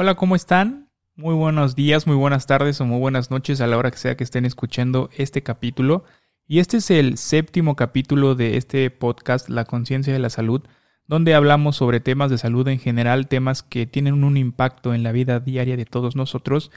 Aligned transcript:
Hola, 0.00 0.14
¿cómo 0.14 0.36
están? 0.36 0.92
Muy 1.16 1.34
buenos 1.34 1.74
días, 1.74 2.06
muy 2.06 2.14
buenas 2.14 2.46
tardes 2.46 2.80
o 2.80 2.84
muy 2.84 3.00
buenas 3.00 3.32
noches 3.32 3.60
a 3.60 3.66
la 3.66 3.76
hora 3.76 3.90
que 3.90 3.96
sea 3.96 4.16
que 4.16 4.22
estén 4.22 4.44
escuchando 4.44 5.10
este 5.16 5.42
capítulo. 5.42 6.04
Y 6.46 6.60
este 6.60 6.76
es 6.76 6.92
el 6.92 7.18
séptimo 7.18 7.74
capítulo 7.74 8.36
de 8.36 8.56
este 8.56 8.88
podcast, 8.92 9.48
La 9.48 9.64
conciencia 9.64 10.12
de 10.12 10.20
la 10.20 10.30
salud, 10.30 10.62
donde 11.08 11.34
hablamos 11.34 11.74
sobre 11.74 11.98
temas 11.98 12.30
de 12.30 12.38
salud 12.38 12.68
en 12.68 12.78
general, 12.78 13.26
temas 13.26 13.64
que 13.64 13.86
tienen 13.86 14.22
un 14.22 14.36
impacto 14.36 14.94
en 14.94 15.02
la 15.02 15.10
vida 15.10 15.40
diaria 15.40 15.76
de 15.76 15.84
todos 15.84 16.14
nosotros 16.14 16.70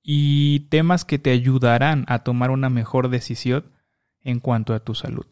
y 0.00 0.68
temas 0.68 1.04
que 1.04 1.18
te 1.18 1.32
ayudarán 1.32 2.04
a 2.06 2.20
tomar 2.20 2.52
una 2.52 2.70
mejor 2.70 3.08
decisión 3.08 3.64
en 4.20 4.38
cuanto 4.38 4.74
a 4.74 4.84
tu 4.84 4.94
salud. 4.94 5.26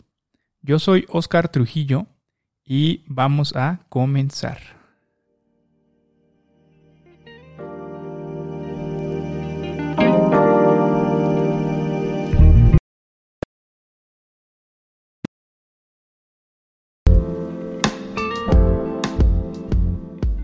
Yo 0.60 0.80
soy 0.80 1.06
Oscar 1.08 1.50
Trujillo 1.50 2.08
y 2.64 3.04
vamos 3.06 3.54
a 3.54 3.86
comenzar. 3.90 4.77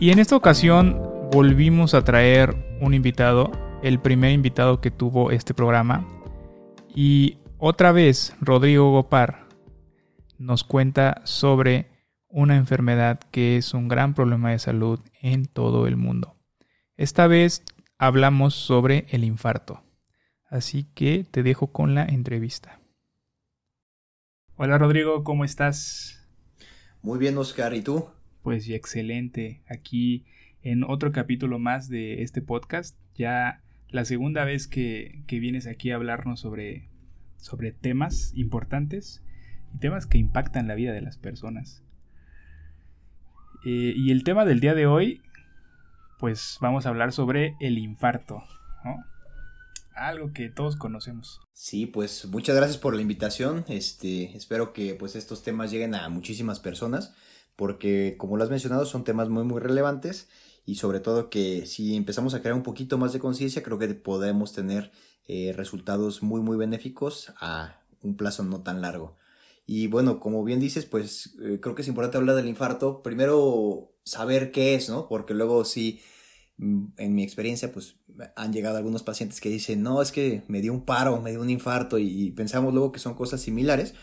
Y 0.04 0.10
en 0.10 0.18
esta 0.18 0.36
ocasión 0.36 1.00
volvimos 1.32 1.94
a 1.94 2.04
traer 2.04 2.76
un 2.82 2.92
invitado, 2.92 3.50
el 3.82 3.98
primer 3.98 4.32
invitado 4.32 4.82
que 4.82 4.90
tuvo 4.90 5.30
este 5.30 5.54
programa. 5.54 6.06
Y 6.94 7.38
otra 7.56 7.90
vez 7.90 8.36
Rodrigo 8.38 8.92
Gopar 8.92 9.48
nos 10.36 10.62
cuenta 10.62 11.22
sobre 11.24 11.88
una 12.28 12.56
enfermedad 12.56 13.18
que 13.30 13.56
es 13.56 13.72
un 13.72 13.88
gran 13.88 14.12
problema 14.12 14.50
de 14.50 14.58
salud 14.58 15.00
en 15.22 15.46
todo 15.46 15.86
el 15.86 15.96
mundo. 15.96 16.36
Esta 16.98 17.26
vez 17.26 17.62
hablamos 17.96 18.52
sobre 18.52 19.06
el 19.08 19.24
infarto. 19.24 19.84
Así 20.50 20.84
que 20.94 21.24
te 21.30 21.42
dejo 21.42 21.68
con 21.68 21.94
la 21.94 22.04
entrevista. 22.04 22.78
Hola 24.56 24.76
Rodrigo, 24.76 25.24
¿cómo 25.24 25.46
estás? 25.46 26.28
Muy 27.00 27.18
bien, 27.18 27.38
Oscar, 27.38 27.72
¿y 27.72 27.80
tú? 27.80 28.13
Pues 28.44 28.68
excelente. 28.68 29.62
Aquí 29.68 30.26
en 30.62 30.84
otro 30.84 31.12
capítulo 31.12 31.58
más 31.58 31.88
de 31.88 32.22
este 32.22 32.42
podcast. 32.42 32.94
Ya 33.14 33.62
la 33.88 34.04
segunda 34.04 34.44
vez 34.44 34.68
que, 34.68 35.24
vienes 35.26 35.66
aquí 35.66 35.90
a 35.90 35.94
hablarnos 35.94 36.40
sobre, 36.40 36.90
sobre 37.38 37.72
temas 37.72 38.32
importantes 38.34 39.22
y 39.74 39.78
temas 39.78 40.06
que 40.06 40.18
impactan 40.18 40.68
la 40.68 40.74
vida 40.74 40.92
de 40.92 41.00
las 41.00 41.16
personas. 41.16 41.82
Eh, 43.64 43.94
y 43.96 44.10
el 44.10 44.24
tema 44.24 44.44
del 44.44 44.60
día 44.60 44.74
de 44.74 44.86
hoy, 44.86 45.22
pues 46.18 46.58
vamos 46.60 46.84
a 46.84 46.90
hablar 46.90 47.12
sobre 47.12 47.56
el 47.60 47.78
infarto, 47.78 48.44
Algo 49.94 50.34
que 50.34 50.50
todos 50.50 50.76
conocemos. 50.76 51.40
Sí, 51.54 51.86
pues 51.86 52.26
muchas 52.26 52.56
gracias 52.56 52.76
por 52.76 52.94
la 52.94 53.00
invitación. 53.00 53.64
Este, 53.68 54.36
espero 54.36 54.74
que 54.74 54.94
pues 54.94 55.16
estos 55.16 55.42
temas 55.42 55.70
lleguen 55.70 55.94
a 55.94 56.10
muchísimas 56.10 56.60
personas 56.60 57.14
porque 57.56 58.16
como 58.18 58.36
lo 58.36 58.44
has 58.44 58.50
mencionado 58.50 58.86
son 58.86 59.04
temas 59.04 59.28
muy 59.28 59.44
muy 59.44 59.60
relevantes 59.60 60.28
y 60.66 60.76
sobre 60.76 61.00
todo 61.00 61.30
que 61.30 61.66
si 61.66 61.94
empezamos 61.96 62.34
a 62.34 62.40
crear 62.40 62.54
un 62.54 62.62
poquito 62.62 62.98
más 62.98 63.12
de 63.12 63.18
conciencia 63.18 63.62
creo 63.62 63.78
que 63.78 63.88
podemos 63.94 64.52
tener 64.52 64.90
eh, 65.28 65.52
resultados 65.56 66.22
muy 66.22 66.40
muy 66.40 66.56
benéficos 66.56 67.32
a 67.40 67.80
un 68.02 68.16
plazo 68.16 68.44
no 68.44 68.62
tan 68.62 68.80
largo. 68.80 69.16
Y 69.66 69.86
bueno, 69.86 70.20
como 70.20 70.44
bien 70.44 70.60
dices, 70.60 70.84
pues 70.84 71.36
eh, 71.42 71.58
creo 71.60 71.74
que 71.74 71.82
es 71.82 71.88
importante 71.88 72.18
hablar 72.18 72.36
del 72.36 72.48
infarto. 72.48 73.02
Primero 73.02 73.94
saber 74.04 74.52
qué 74.52 74.74
es, 74.74 74.90
¿no? 74.90 75.08
Porque 75.08 75.32
luego 75.32 75.64
sí, 75.64 76.00
mm, 76.58 76.84
en 76.98 77.14
mi 77.14 77.22
experiencia, 77.22 77.72
pues 77.72 77.96
han 78.36 78.52
llegado 78.52 78.76
algunos 78.76 79.02
pacientes 79.02 79.40
que 79.40 79.48
dicen, 79.48 79.82
no, 79.82 80.02
es 80.02 80.12
que 80.12 80.44
me 80.48 80.60
dio 80.60 80.72
un 80.72 80.84
paro, 80.84 81.20
me 81.22 81.30
dio 81.30 81.40
un 81.40 81.50
infarto 81.50 81.98
y 81.98 82.30
pensamos 82.32 82.74
luego 82.74 82.92
que 82.92 83.00
son 83.00 83.14
cosas 83.14 83.40
similares 83.40 83.94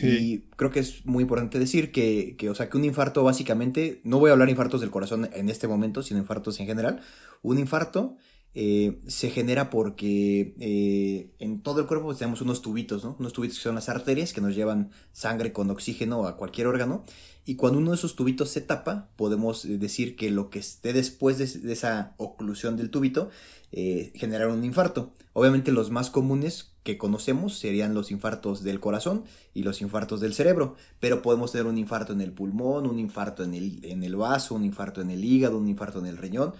y 0.00 0.44
creo 0.56 0.70
que 0.70 0.80
es 0.80 1.04
muy 1.04 1.22
importante 1.22 1.58
decir 1.58 1.92
que, 1.92 2.36
que, 2.36 2.48
o 2.50 2.54
sea, 2.54 2.68
que 2.68 2.76
un 2.76 2.84
infarto 2.84 3.22
básicamente, 3.24 4.00
no 4.04 4.18
voy 4.18 4.30
a 4.30 4.32
hablar 4.32 4.48
infartos 4.48 4.80
del 4.80 4.90
corazón 4.90 5.28
en 5.32 5.48
este 5.48 5.68
momento, 5.68 6.02
sino 6.02 6.20
infartos 6.20 6.58
en 6.60 6.66
general. 6.66 7.00
Un 7.42 7.58
infarto 7.58 8.16
eh, 8.54 9.00
se 9.06 9.30
genera 9.30 9.70
porque 9.70 10.54
eh, 10.60 11.34
en 11.38 11.62
todo 11.62 11.80
el 11.80 11.86
cuerpo 11.86 12.14
tenemos 12.14 12.42
unos 12.42 12.60
tubitos, 12.60 13.02
¿no? 13.02 13.16
Unos 13.18 13.32
tubitos 13.32 13.56
que 13.56 13.62
son 13.62 13.74
las 13.74 13.88
arterias 13.88 14.32
que 14.32 14.42
nos 14.42 14.54
llevan 14.54 14.90
sangre 15.12 15.52
con 15.52 15.70
oxígeno 15.70 16.26
a 16.26 16.36
cualquier 16.36 16.66
órgano. 16.66 17.04
Y 17.44 17.56
cuando 17.56 17.78
uno 17.78 17.90
de 17.90 17.96
esos 17.96 18.14
tubitos 18.14 18.50
se 18.50 18.60
tapa, 18.60 19.10
podemos 19.16 19.64
eh, 19.64 19.78
decir 19.78 20.16
que 20.16 20.30
lo 20.30 20.50
que 20.50 20.58
esté 20.58 20.92
después 20.92 21.38
de, 21.38 21.72
esa 21.72 22.14
oclusión 22.18 22.76
del 22.76 22.90
tubito 22.90 23.30
eh, 23.72 24.12
generar 24.14 24.48
un 24.48 24.64
infarto. 24.64 25.12
Obviamente 25.32 25.72
los 25.72 25.90
más 25.90 26.10
comunes 26.10 26.71
que 26.82 26.98
conocemos 26.98 27.58
serían 27.58 27.94
los 27.94 28.10
infartos 28.10 28.62
del 28.62 28.80
corazón 28.80 29.24
y 29.54 29.62
los 29.62 29.82
infartos 29.82 30.20
del 30.20 30.34
cerebro, 30.34 30.76
pero 31.00 31.22
podemos 31.22 31.52
tener 31.52 31.66
un 31.66 31.78
infarto 31.78 32.12
en 32.12 32.20
el 32.20 32.32
pulmón, 32.32 32.86
un 32.86 32.98
infarto 32.98 33.44
en 33.44 33.54
el, 33.54 33.84
en 33.84 34.02
el 34.02 34.16
vaso, 34.16 34.54
un 34.54 34.64
infarto 34.64 35.00
en 35.00 35.10
el 35.10 35.24
hígado, 35.24 35.58
un 35.58 35.68
infarto 35.68 35.98
en 35.98 36.06
el 36.06 36.16
riñón 36.16 36.54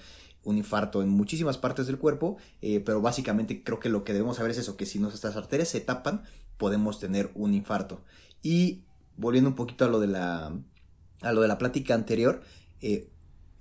un 0.45 0.59
infarto 0.59 1.03
en 1.03 1.09
muchísimas 1.09 1.59
partes 1.59 1.87
del 1.87 1.99
cuerpo, 1.99 2.37
eh, 2.61 2.81
pero 2.81 3.01
básicamente 3.01 3.63
creo 3.63 3.79
que 3.79 3.89
lo 3.89 4.05
que 4.05 4.13
debemos 4.13 4.37
saber 4.37 4.51
es 4.51 4.59
eso, 4.59 4.77
que 4.77 4.87
si 4.87 4.99
nuestras 4.99 5.37
arterias 5.37 5.69
se 5.69 5.81
tapan, 5.81 6.23
podemos 6.57 6.99
tener 6.99 7.31
un 7.35 7.55
infarto. 7.55 8.03
Y 8.43 8.83
volviendo 9.17 9.51
un 9.51 9.57
poquito 9.57 9.85
a 9.85 9.89
lo 9.89 10.01
de 10.01 10.09
la, 10.09 10.53
a 11.21 11.33
lo 11.33 11.41
de 11.41 11.49
la 11.49 11.59
plática 11.59 11.95
anterior, 11.95 12.43
eh, 12.81 13.09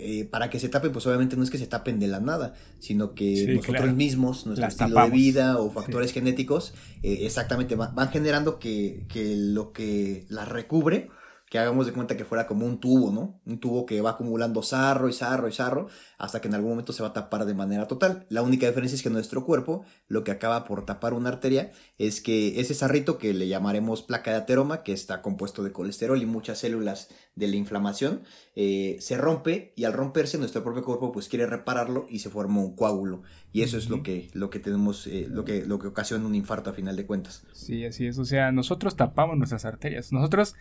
eh, 0.01 0.25
para 0.25 0.50
que 0.50 0.59
se 0.59 0.69
tapen, 0.69 0.91
pues 0.91 1.06
obviamente 1.07 1.38
no 1.38 1.44
es 1.44 1.50
que 1.50 1.57
se 1.57 1.67
tapen 1.67 2.00
de 2.00 2.07
la 2.07 2.19
nada, 2.19 2.53
sino 2.79 3.13
que 3.13 3.53
nosotros 3.56 3.94
mismos, 3.94 4.45
nuestro 4.45 4.67
estilo 4.67 5.03
de 5.03 5.09
vida 5.09 5.59
o 5.59 5.69
factores 5.72 6.12
genéticos, 6.12 6.73
exactamente 7.03 7.75
van, 7.75 7.95
van 7.95 8.09
generando 8.09 8.59
que, 8.59 9.06
que, 9.07 9.35
lo 9.35 9.72
que 9.72 10.25
las 10.29 10.47
recubre 10.47 11.09
que 11.51 11.59
hagamos 11.59 11.85
de 11.85 11.91
cuenta 11.91 12.16
que 12.16 12.23
fuera 12.23 12.47
como 12.47 12.66
un 12.66 12.79
tubo, 12.79 13.12
¿no? 13.12 13.41
Un 13.45 13.59
tubo 13.59 13.85
que 13.85 14.00
va 14.00 14.12
acumulando 14.12 14.63
sarro 14.63 15.09
y 15.09 15.13
sarro 15.13 15.50
y 15.50 15.51
sarro 15.51 15.89
hasta 16.17 16.39
que 16.39 16.47
en 16.47 16.56
algún 16.56 16.69
momento 16.69 16.94
se 16.94 17.03
va 17.03 17.09
a 17.09 17.13
tapar 17.13 17.44
de 17.44 17.53
manera 17.53 17.89
total. 17.89 18.25
La 18.29 18.41
única 18.41 18.67
diferencia 18.67 18.95
es 18.95 19.03
que 19.03 19.09
nuestro 19.09 19.44
cuerpo 19.44 19.84
lo 20.07 20.23
que 20.23 20.31
acaba 20.31 20.63
por 20.63 20.85
tapar 20.85 21.13
una 21.13 21.28
arteria 21.28 21.73
es 21.97 22.22
que 22.22 22.62
ese 22.62 22.73
sarrito 22.73 23.17
que 23.17 23.34
le 23.34 23.50
llamaremos 23.50 24.01
placa 24.01 24.31
de 24.31 24.38
ateroma, 24.38 24.81
que 24.81 24.94
está 24.94 25.22
compuesto 25.22 25.62
de 25.62 25.73
colesterol 25.73 26.22
y 26.22 26.25
muchas 26.25 26.59
células 26.59 27.09
de 27.35 27.50
la 27.50 27.57
inflamación, 27.57 28.22
eh, 28.56 28.95
se 29.01 29.18
rompe 29.18 29.73
y 29.75 29.83
al 29.83 29.91
romperse 29.91 30.38
nuestro 30.38 30.63
propio 30.63 30.83
cuerpo 30.83 31.12
pues 31.12 31.28
quiere 31.28 31.47
repararlo 31.47 32.06
y 32.09 32.19
se 32.19 32.29
forma 32.29 32.62
un 32.62 32.78
coágulo. 32.78 33.23
Y 33.51 33.63
eso 33.63 33.78
es 33.78 33.89
lo 33.89 34.03
que, 34.03 34.29
lo 34.31 34.50
que 34.50 34.59
tenemos, 34.59 35.06
eh, 35.07 35.28
lo, 35.29 35.44
que, 35.44 35.66
lo 35.66 35.79
que 35.79 35.88
ocasiona 35.88 36.25
un 36.25 36.35
infarto 36.35 36.69
a 36.69 36.73
final 36.73 36.95
de 36.95 37.06
cuentas. 37.06 37.44
Sí, 37.51 37.83
así 37.83 38.07
es. 38.07 38.18
O 38.18 38.23
sea, 38.23 38.53
nosotros 38.53 38.95
tapamos 38.95 39.38
nuestras 39.38 39.66
arterias. 39.66 40.13
Nosotros 40.13 40.56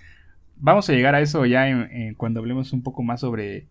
vamos 0.60 0.88
a 0.88 0.92
llegar 0.92 1.14
a 1.14 1.20
eso 1.20 1.44
ya 1.46 1.68
en, 1.68 2.14
cuando 2.14 2.40
hablemos 2.40 2.72
un 2.72 2.82
poco 2.82 3.02
más 3.02 3.20
sobre, 3.20 3.66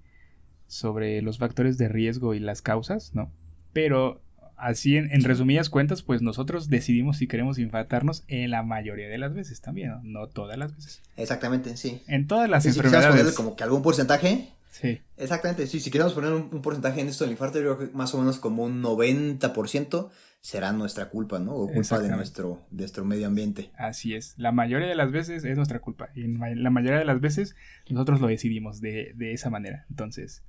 sobre 0.68 1.22
los 1.22 1.38
factores 1.38 1.78
de 1.78 1.88
riesgo 1.88 2.34
y 2.34 2.40
las 2.40 2.62
causas, 2.62 3.14
¿no? 3.14 3.32
Pero 3.74 4.22
así, 4.58 4.98
en, 4.98 5.24
resumidas 5.24 5.70
cuentas, 5.70 6.04
pues 6.04 6.22
nosotros 6.22 6.70
decidimos 6.70 7.18
si 7.18 7.28
queremos 7.28 7.60
infartarnos 7.60 8.24
en 8.28 8.52
la 8.52 8.64
mayoría 8.64 9.08
de 9.08 9.18
las 9.18 9.34
veces 9.34 9.62
también, 9.62 9.90
¿no? 9.90 10.02
No 10.04 10.28
todas 10.28 10.58
las 10.58 10.76
veces. 10.76 11.02
Exactamente, 11.16 11.78
sí. 11.78 12.02
En 12.08 12.28
todas 12.28 12.50
las 12.50 12.66
enfermedades. 12.66 13.34
como 13.34 13.56
que 13.56 13.64
algún 13.64 13.82
porcentaje. 13.82 14.50
Sí. 14.70 15.02
Exactamente, 15.18 15.68
sí. 15.68 15.80
Si 15.80 15.92
queremos 15.92 16.14
poner 16.14 16.32
un, 16.32 16.62
porcentaje 16.62 17.02
en 17.02 17.08
esto 17.08 17.24
del 17.24 17.32
infarto, 17.32 17.60
yo 17.60 17.76
creo 17.76 17.90
que 17.90 17.96
más 17.96 18.14
o 18.14 18.20
menos 18.20 18.40
como 18.40 18.64
un 18.64 18.82
90% 18.82 20.10
será 20.42 20.72
nuestra 20.72 21.10
culpa, 21.10 21.40
¿no? 21.40 21.54
O 21.54 21.68
culpa 21.68 22.00
de 22.00 22.10
nuestro, 22.10 22.62
de 22.72 22.84
nuestro 22.84 23.04
medio 23.04 23.28
ambiente. 23.28 23.72
Así 23.78 24.16
es. 24.16 24.36
La 24.38 24.52
mayoría 24.52 24.88
de 24.88 24.96
las 24.96 25.12
veces 25.12 25.44
es 25.44 25.58
nuestra 25.58 25.80
culpa. 25.80 26.10
Y 26.16 26.28
la 26.28 26.70
mayoría 26.70 27.00
de 27.00 27.06
las 27.06 27.20
veces 27.20 27.56
nosotros 27.90 28.22
lo 28.22 28.28
decidimos 28.28 28.80
de, 28.80 29.14
esa 29.20 29.50
manera. 29.50 29.86
Entonces, 29.90 30.44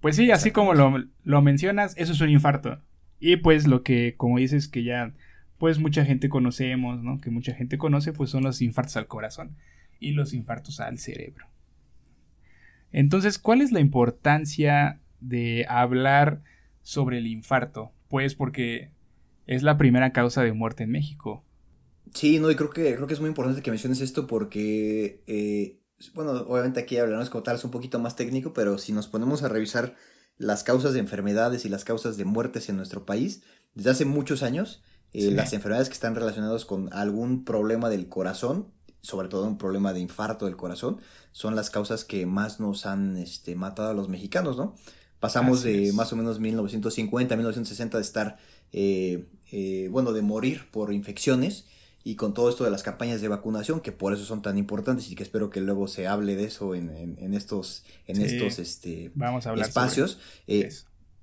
pues 0.00 0.16
sí, 0.16 0.30
así 0.30 0.50
como 0.50 0.74
lo, 0.74 1.04
lo, 1.22 1.42
mencionas, 1.42 1.94
eso 1.96 2.12
es 2.12 2.20
un 2.20 2.30
infarto. 2.30 2.82
Y 3.20 3.36
pues 3.36 3.66
lo 3.66 3.82
que, 3.82 4.14
como 4.16 4.38
dices, 4.38 4.66
que 4.68 4.82
ya, 4.82 5.12
pues 5.58 5.78
mucha 5.78 6.04
gente 6.04 6.28
conocemos, 6.28 7.02
¿no? 7.02 7.20
Que 7.20 7.30
mucha 7.30 7.54
gente 7.54 7.78
conoce, 7.78 8.12
pues 8.12 8.30
son 8.30 8.44
los 8.44 8.62
infartos 8.62 8.96
al 8.96 9.06
corazón 9.06 9.56
y 10.00 10.12
los 10.12 10.32
infartos 10.32 10.80
al 10.80 10.98
cerebro. 10.98 11.46
Entonces, 12.92 13.38
¿cuál 13.38 13.60
es 13.60 13.72
la 13.72 13.80
importancia 13.80 15.00
de 15.20 15.66
hablar 15.68 16.42
sobre 16.82 17.18
el 17.18 17.26
infarto? 17.26 17.92
Pues 18.08 18.34
porque 18.34 18.92
es 19.46 19.62
la 19.62 19.76
primera 19.76 20.12
causa 20.12 20.42
de 20.42 20.52
muerte 20.52 20.84
en 20.84 20.90
México. 20.90 21.44
Sí, 22.14 22.38
no, 22.38 22.50
y 22.50 22.56
creo 22.56 22.70
que, 22.70 22.94
creo 22.94 23.06
que 23.06 23.14
es 23.14 23.20
muy 23.20 23.28
importante 23.28 23.62
que 23.62 23.70
menciones 23.70 24.00
esto 24.00 24.26
porque, 24.26 25.22
eh, 25.26 25.80
bueno, 26.14 26.32
obviamente 26.32 26.80
aquí 26.80 26.96
hablaremos 26.96 27.30
como 27.30 27.42
tal, 27.42 27.56
es 27.56 27.64
un 27.64 27.70
poquito 27.70 27.98
más 27.98 28.16
técnico, 28.16 28.52
pero 28.52 28.78
si 28.78 28.92
nos 28.92 29.08
ponemos 29.08 29.42
a 29.42 29.48
revisar 29.48 29.94
las 30.38 30.64
causas 30.64 30.94
de 30.94 31.00
enfermedades 31.00 31.64
y 31.64 31.68
las 31.68 31.84
causas 31.84 32.16
de 32.16 32.24
muertes 32.24 32.68
en 32.68 32.76
nuestro 32.76 33.04
país, 33.04 33.42
desde 33.74 33.90
hace 33.90 34.04
muchos 34.04 34.42
años, 34.42 34.82
eh, 35.12 35.30
las 35.30 35.52
enfermedades 35.52 35.88
que 35.88 35.94
están 35.94 36.14
relacionadas 36.14 36.64
con 36.64 36.92
algún 36.92 37.44
problema 37.44 37.88
del 37.88 38.08
corazón, 38.08 38.72
sobre 39.02 39.28
todo 39.28 39.44
un 39.46 39.58
problema 39.58 39.92
de 39.92 40.00
infarto 40.00 40.46
del 40.46 40.56
corazón, 40.56 40.98
son 41.32 41.56
las 41.56 41.70
causas 41.70 42.04
que 42.04 42.26
más 42.26 42.60
nos 42.60 42.86
han 42.86 43.16
este, 43.16 43.54
matado 43.54 43.90
a 43.90 43.94
los 43.94 44.08
mexicanos, 44.08 44.56
¿no? 44.56 44.74
Pasamos 45.20 45.62
de 45.62 45.92
más 45.94 46.12
o 46.12 46.16
menos 46.16 46.38
1950, 46.38 47.34
1960 47.34 47.98
de 47.98 48.02
estar, 48.02 48.38
eh, 48.72 49.26
eh, 49.50 49.88
bueno, 49.90 50.12
de 50.12 50.22
morir 50.22 50.68
por 50.70 50.92
infecciones 50.92 51.64
y 52.04 52.14
con 52.14 52.34
todo 52.34 52.48
esto 52.48 52.64
de 52.64 52.70
las 52.70 52.84
campañas 52.84 53.20
de 53.20 53.28
vacunación, 53.28 53.80
que 53.80 53.90
por 53.90 54.12
eso 54.12 54.24
son 54.24 54.42
tan 54.42 54.56
importantes 54.58 55.10
y 55.10 55.16
que 55.16 55.24
espero 55.24 55.50
que 55.50 55.60
luego 55.60 55.88
se 55.88 56.06
hable 56.06 56.36
de 56.36 56.44
eso 56.44 56.74
en, 56.74 56.88
estos, 57.34 57.84
en 58.06 58.22
estos 58.22 58.60
este, 58.60 59.10
Vamos 59.14 59.46
a 59.46 59.54
espacios. 59.54 60.18
Eh, 60.46 60.70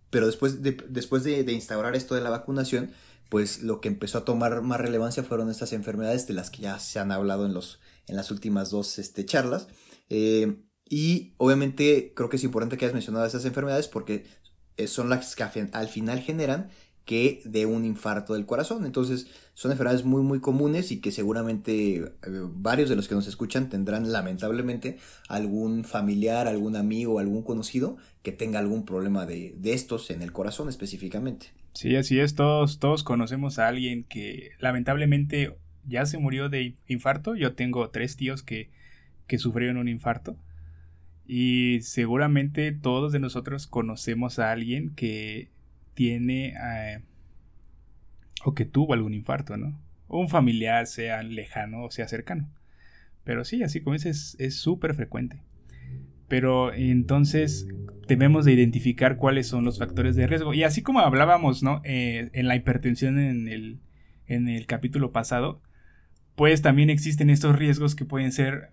pero 0.09 0.27
después, 0.27 0.61
de, 0.61 0.77
después 0.89 1.23
de, 1.23 1.51
instaurar 1.51 1.95
esto 1.95 2.15
de 2.15 2.21
la 2.21 2.29
vacunación, 2.29 2.91
pues 3.35 3.63
lo 3.63 3.81
que 3.81 3.89
empezó 3.89 4.19
a 4.19 4.23
tomar 4.23 4.61
más 4.61 4.79
relevancia 4.79 5.21
fueron 5.21 5.49
estas 5.49 5.73
enfermedades 5.73 6.25
de 6.25 6.33
las 6.33 6.49
que 6.49 6.61
ya 6.61 6.79
se 6.79 6.99
han 6.99 7.11
hablado 7.11 7.45
en, 7.45 7.53
los, 7.53 7.81
en 8.07 8.15
las 8.15 8.31
últimas 8.31 8.69
dos 8.69 8.97
este, 8.97 9.25
charlas. 9.25 9.67
Eh, 10.09 10.63
y 10.87 11.33
obviamente 11.35 12.13
creo 12.15 12.29
que 12.29 12.37
es 12.37 12.45
importante 12.45 12.77
que 12.77 12.85
hayas 12.85 12.93
mencionado 12.93 13.25
esas 13.25 13.43
enfermedades 13.43 13.89
porque 13.89 14.25
eh, 14.77 14.87
son 14.87 15.09
las 15.09 15.35
que 15.35 15.43
al 15.43 15.89
final 15.89 16.21
generan 16.21 16.69
que 17.03 17.41
de 17.43 17.65
un 17.65 17.83
infarto 17.83 18.35
del 18.35 18.45
corazón. 18.45 18.85
Entonces, 18.85 19.27
son 19.53 19.73
enfermedades 19.73 20.05
muy, 20.05 20.21
muy 20.21 20.39
comunes 20.39 20.93
y 20.93 21.01
que 21.01 21.11
seguramente 21.11 21.95
eh, 21.97 22.11
varios 22.53 22.87
de 22.87 22.95
los 22.95 23.09
que 23.09 23.15
nos 23.15 23.27
escuchan 23.27 23.67
tendrán 23.67 24.13
lamentablemente 24.13 24.97
algún 25.27 25.83
familiar, 25.83 26.47
algún 26.47 26.77
amigo, 26.77 27.19
algún 27.19 27.43
conocido 27.43 27.97
que 28.23 28.31
tenga 28.31 28.59
algún 28.59 28.85
problema 28.85 29.25
de, 29.25 29.57
estos 29.65 30.09
en 30.09 30.21
el 30.21 30.31
corazón 30.31 30.69
específicamente. 30.69 31.64
Sí, 31.75 31.95
así 31.97 32.19
es. 32.19 32.35
Todos, 32.35 32.79
todos 32.79 33.03
conocemos 33.03 33.59
a 33.59 33.67
alguien 33.67 34.05
que 34.05 34.51
lamentablemente 34.59 35.53
ya 35.85 36.05
se 36.05 36.17
murió 36.17 36.47
de 36.49 36.75
infarto. 36.87 37.35
Yo 37.35 37.53
tengo 37.53 37.89
tres 37.89 38.15
tíos 38.15 38.43
que, 38.43 38.69
que 39.27 39.37
sufrieron 39.37 39.77
un 39.77 39.89
infarto. 39.89 40.37
Y 41.27 41.81
seguramente 41.81 42.71
todos 42.71 43.11
de 43.11 43.19
nosotros 43.19 43.67
conocemos 43.67 44.39
a 44.39 44.51
alguien 44.51 44.91
que 44.95 45.49
tiene 45.95 46.53
eh, 46.63 47.01
o 48.45 48.53
que 48.53 48.65
tuvo 48.65 48.93
algún 48.93 49.13
infarto, 49.13 49.57
¿no? 49.57 49.77
Un 50.07 50.29
familiar, 50.29 50.87
sea 50.87 51.23
lejano 51.23 51.83
o 51.83 51.91
sea 51.91 52.07
cercano. 52.07 52.49
Pero 53.25 53.43
sí, 53.43 53.63
así 53.63 53.81
como 53.81 53.95
es, 53.95 54.37
es 54.39 54.55
súper 54.55 54.95
frecuente. 54.95 55.41
Pero 56.27 56.73
entonces 56.73 57.67
debemos 58.07 58.45
de 58.45 58.53
identificar 58.53 59.17
cuáles 59.17 59.47
son 59.47 59.65
los 59.65 59.79
factores 59.79 60.15
de 60.15 60.27
riesgo. 60.27 60.53
Y 60.53 60.63
así 60.63 60.81
como 60.81 60.99
hablábamos, 60.99 61.63
¿no? 61.63 61.81
Eh, 61.83 62.29
en 62.33 62.47
la 62.47 62.55
hipertensión 62.55 63.19
en 63.19 63.47
el, 63.47 63.79
en 64.27 64.47
el 64.47 64.65
capítulo 64.65 65.11
pasado, 65.11 65.61
pues 66.35 66.61
también 66.61 66.89
existen 66.89 67.29
estos 67.29 67.55
riesgos 67.55 67.95
que 67.95 68.05
pueden 68.05 68.31
ser 68.31 68.69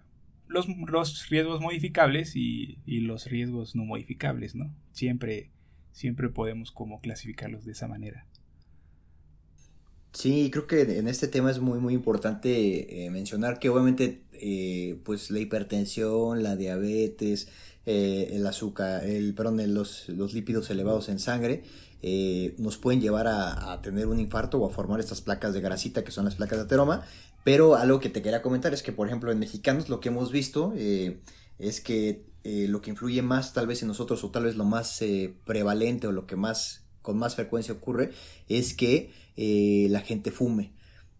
los, 0.48 0.68
los 0.68 1.28
riesgos 1.28 1.60
modificables 1.60 2.36
y, 2.36 2.78
y, 2.84 3.00
los 3.00 3.26
riesgos 3.26 3.74
no 3.74 3.84
modificables, 3.84 4.54
¿no? 4.54 4.74
Siempre 4.92 5.50
siempre 5.92 6.28
podemos 6.28 6.72
como 6.72 7.00
clasificarlos 7.00 7.64
de 7.64 7.72
esa 7.72 7.86
manera. 7.86 8.26
Sí, 10.12 10.50
creo 10.50 10.66
que 10.66 10.82
en 10.98 11.08
este 11.08 11.26
tema 11.26 11.50
es 11.50 11.58
muy 11.58 11.78
muy 11.78 11.94
importante 11.94 13.04
eh, 13.06 13.10
mencionar 13.10 13.58
que 13.58 13.70
obviamente 13.70 14.22
eh, 14.34 15.00
pues 15.04 15.30
la 15.30 15.38
hipertensión, 15.40 16.42
la 16.42 16.54
diabetes, 16.54 17.48
eh, 17.86 18.28
el 18.32 18.46
azúcar, 18.46 19.04
el 19.04 19.34
perdón, 19.34 19.74
los, 19.74 20.10
los 20.10 20.34
lípidos 20.34 20.68
elevados 20.70 21.08
en 21.08 21.18
sangre 21.18 21.64
nos 22.58 22.78
pueden 22.78 23.00
llevar 23.00 23.28
a, 23.28 23.72
a, 23.72 23.80
tener 23.80 24.08
un 24.08 24.18
infarto 24.18 24.58
o 24.58 24.66
a 24.66 24.70
formar 24.70 24.98
estas 24.98 25.20
placas 25.20 25.54
de 25.54 25.60
grasita 25.60 26.02
que 26.02 26.10
son 26.10 26.24
las 26.24 26.34
placas 26.34 26.58
de 26.58 26.64
ateroma. 26.64 27.04
Pero 27.44 27.76
algo 27.76 28.00
que 28.00 28.08
te 28.08 28.22
quería 28.22 28.42
comentar 28.42 28.74
es 28.74 28.82
que 28.82 28.92
por 28.92 29.06
ejemplo 29.06 29.30
en 29.32 29.38
mexicanos 29.38 29.88
lo 29.88 30.00
que 30.00 30.08
hemos 30.08 30.32
visto 30.32 30.74
es 30.74 31.80
que 31.80 32.24
lo 32.44 32.82
que 32.82 32.90
influye 32.90 33.22
más 33.22 33.52
tal 33.52 33.68
vez 33.68 33.82
en 33.82 33.88
nosotros 33.88 34.24
o 34.24 34.30
tal 34.30 34.44
vez 34.44 34.56
lo 34.56 34.64
más 34.64 35.00
prevalente 35.44 36.08
o 36.08 36.12
lo 36.12 36.26
que 36.26 36.36
más 36.36 36.82
con 37.02 37.18
más 37.18 37.34
frecuencia 37.34 37.74
ocurre 37.74 38.10
es 38.48 38.74
que 38.74 39.12
eh, 39.36 39.86
la 39.90 40.00
gente 40.00 40.30
fume. 40.30 40.72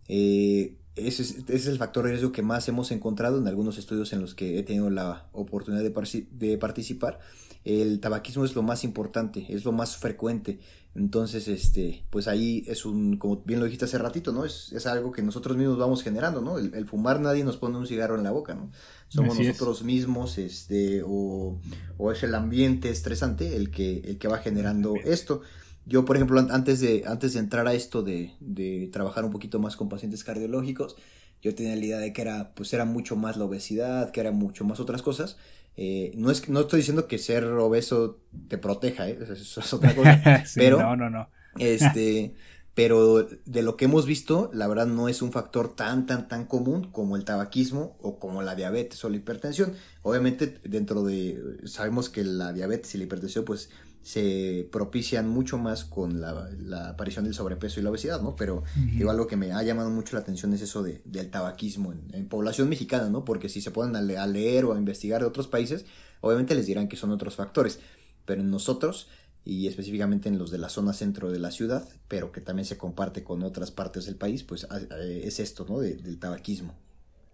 Ese 0.09 1.23
es, 1.49 1.67
el 1.67 1.79
factor 1.79 2.05
de 2.05 2.11
riesgo 2.11 2.32
que 2.32 2.43
más 2.43 2.69
hemos 2.69 2.91
encontrado 2.91 3.38
en 3.38 3.49
algunos 3.49 3.79
estudios 3.79 4.12
en 4.12 4.20
los 4.20 4.35
que 4.35 4.59
he 4.59 4.62
tenido 4.62 4.91
la 4.91 5.29
oportunidad 5.32 5.82
de, 5.82 6.26
de 6.31 6.59
participar 6.59 7.20
el 7.64 8.00
tabaquismo 8.00 8.44
es 8.44 8.55
lo 8.55 8.62
más 8.62 8.82
importante, 8.82 9.47
es 9.49 9.64
lo 9.64 9.73
más 9.73 9.97
frecuente. 9.97 10.59
Entonces, 10.94 11.49
este, 11.49 12.05
pues 12.11 12.29
ahí 12.29 12.64
es 12.67 12.85
un, 12.85 13.17
como 13.17 13.43
bien 13.44 13.61
lo 13.61 13.67
dijiste 13.67 13.85
hace 13.85 13.99
ratito, 13.99 14.32
¿no? 14.32 14.44
Es, 14.44 14.73
es 14.73 14.87
algo 14.87 15.12
que 15.12 15.23
nosotros 15.23 15.56
mismos 15.56 15.79
vamos 15.79 16.03
generando, 16.03 16.43
¿no? 16.43 16.58
El, 16.58 16.87
fumar 16.87 17.20
nadie 17.20 17.44
nos 17.44 17.56
pone 17.56 17.79
un 17.79 17.87
cigarro 17.87 18.17
en 18.17 18.25
la 18.25 18.31
boca, 18.31 18.55
¿no? 18.55 18.70
Somos 19.08 19.38
nosotros 19.38 19.85
mismos, 19.85 20.38
este, 20.38 21.03
o, 21.06 21.58
o, 21.99 22.12
es 22.12 22.23
el 22.25 22.35
ambiente 22.35 22.91
estresante 22.91 23.56
el 23.56 23.70
que, 23.70 23.99
el 24.00 24.19
que 24.19 24.29
va 24.29 24.38
generando 24.38 24.94
esto. 25.05 25.43
Yo, 25.84 26.05
por 26.05 26.17
ejemplo, 26.17 26.40
antes 26.50 26.81
de, 26.81 27.05
antes 27.06 27.34
de 27.34 27.40
entrar 27.40 27.67
a 27.67 27.75
esto 27.75 28.02
de, 28.02 28.34
de 28.40 28.88
trabajar 28.93 29.25
un 29.25 29.31
poquito 29.31 29.58
más 29.58 29.76
con 29.76 29.88
pacientes 29.88 30.25
cardiológicos, 30.25 30.96
yo 31.43 31.55
tenía 31.55 31.75
la 31.75 31.84
idea 31.84 31.99
de 31.99 32.12
que 32.12 32.23
era, 32.23 32.52
pues 32.55 32.73
era 32.73 32.84
mucho 32.84 33.17
más 33.17 33.37
la 33.37 33.44
obesidad, 33.44 34.12
que 34.12 34.20
era 34.20 34.31
mucho 34.31 34.64
más 34.64 34.79
otras 34.79 35.02
cosas, 35.02 35.37
eh, 35.76 36.12
no, 36.17 36.31
es, 36.31 36.49
no 36.49 36.61
estoy 36.61 36.79
diciendo 36.79 37.08
que 37.08 37.19
ser 37.19 37.44
obeso 37.44 38.20
te 38.49 38.58
proteja, 38.58 39.08
¿eh? 39.08 39.19
eso 39.20 39.61
es 39.61 39.73
otra 39.73 39.94
cosa. 39.94 40.44
pero, 40.55 40.79
no, 40.79 40.96
no, 40.96 41.08
no. 41.08 41.29
este, 41.58 42.34
pero 42.75 43.26
de 43.44 43.62
lo 43.62 43.76
que 43.76 43.87
hemos 43.87 44.06
visto, 44.06 44.50
la 44.52 44.69
verdad 44.69 44.87
no 44.87 45.08
es 45.08 45.23
un 45.23 45.32
factor 45.32 45.75
tan, 45.75 46.06
tan, 46.06 46.29
tan 46.29 46.44
común 46.44 46.90
como 46.93 47.17
el 47.17 47.25
tabaquismo 47.25 47.96
o 48.00 48.19
como 48.19 48.43
la 48.43 48.55
diabetes 48.55 49.02
o 49.05 49.08
la 49.08 49.17
hipertensión. 49.17 49.75
Obviamente, 50.02 50.61
dentro 50.64 51.02
de, 51.02 51.58
sabemos 51.64 52.11
que 52.11 52.23
la 52.23 52.52
diabetes 52.52 52.94
y 52.94 52.99
la 52.99 53.05
hipertensión, 53.05 53.44
pues 53.44 53.70
se 54.02 54.69
propician 54.72 55.28
mucho 55.28 55.58
más 55.58 55.84
con 55.84 56.20
la, 56.20 56.88
aparición 56.88 57.25
del 57.25 57.34
sobrepeso 57.34 57.78
y 57.78 57.84
la 57.84 57.90
obesidad, 57.90 58.20
¿no? 58.20 58.34
Pero 58.34 58.64
algo 59.08 59.26
que 59.28 59.37
me 59.37 59.52
ha 59.52 59.62
llamado 59.62 59.90
mucho 59.90 60.16
la 60.16 60.22
atención 60.22 60.52
es 60.52 60.60
eso 60.60 60.82
de, 60.82 61.00
del 61.04 61.31
tabaquismo 61.31 61.93
en, 61.93 62.26
población 62.28 62.69
mexicana, 62.69 63.08
¿no? 63.08 63.25
Porque 63.25 63.49
si 63.49 63.60
se 63.60 63.70
ponen 63.70 63.96
a, 63.96 64.26
leer 64.26 64.64
o 64.64 64.75
a 64.75 64.78
investigar 64.78 65.20
de 65.20 65.28
otros 65.28 65.46
países, 65.46 65.87
obviamente 66.20 66.54
les 66.54 66.66
dirán 66.66 66.88
que 66.88 66.96
son 66.96 67.12
otros 67.12 67.37
factores, 67.37 67.78
pero 68.25 68.40
en 68.40 68.50
nosotros 68.50 69.08
y 69.44 69.66
específicamente 69.69 70.28
en 70.28 70.38
los 70.38 70.50
de 70.50 70.58
la 70.58 70.69
zona 70.69 70.93
centro 70.93 71.31
de 71.31 71.38
la 71.38 71.50
ciudad, 71.50 71.88
pero 72.08 72.32
que 72.32 72.40
también 72.40 72.66
se 72.66 72.76
comparte 72.76 73.22
con 73.22 73.43
otras 73.43 73.70
partes 73.70 74.06
del 74.06 74.16
país, 74.16 74.43
pues 74.43 74.66
es 75.00 75.40
esto, 75.40 75.64
¿no? 75.69 75.78
del 75.81 76.19
tabaquismo. 76.19 76.75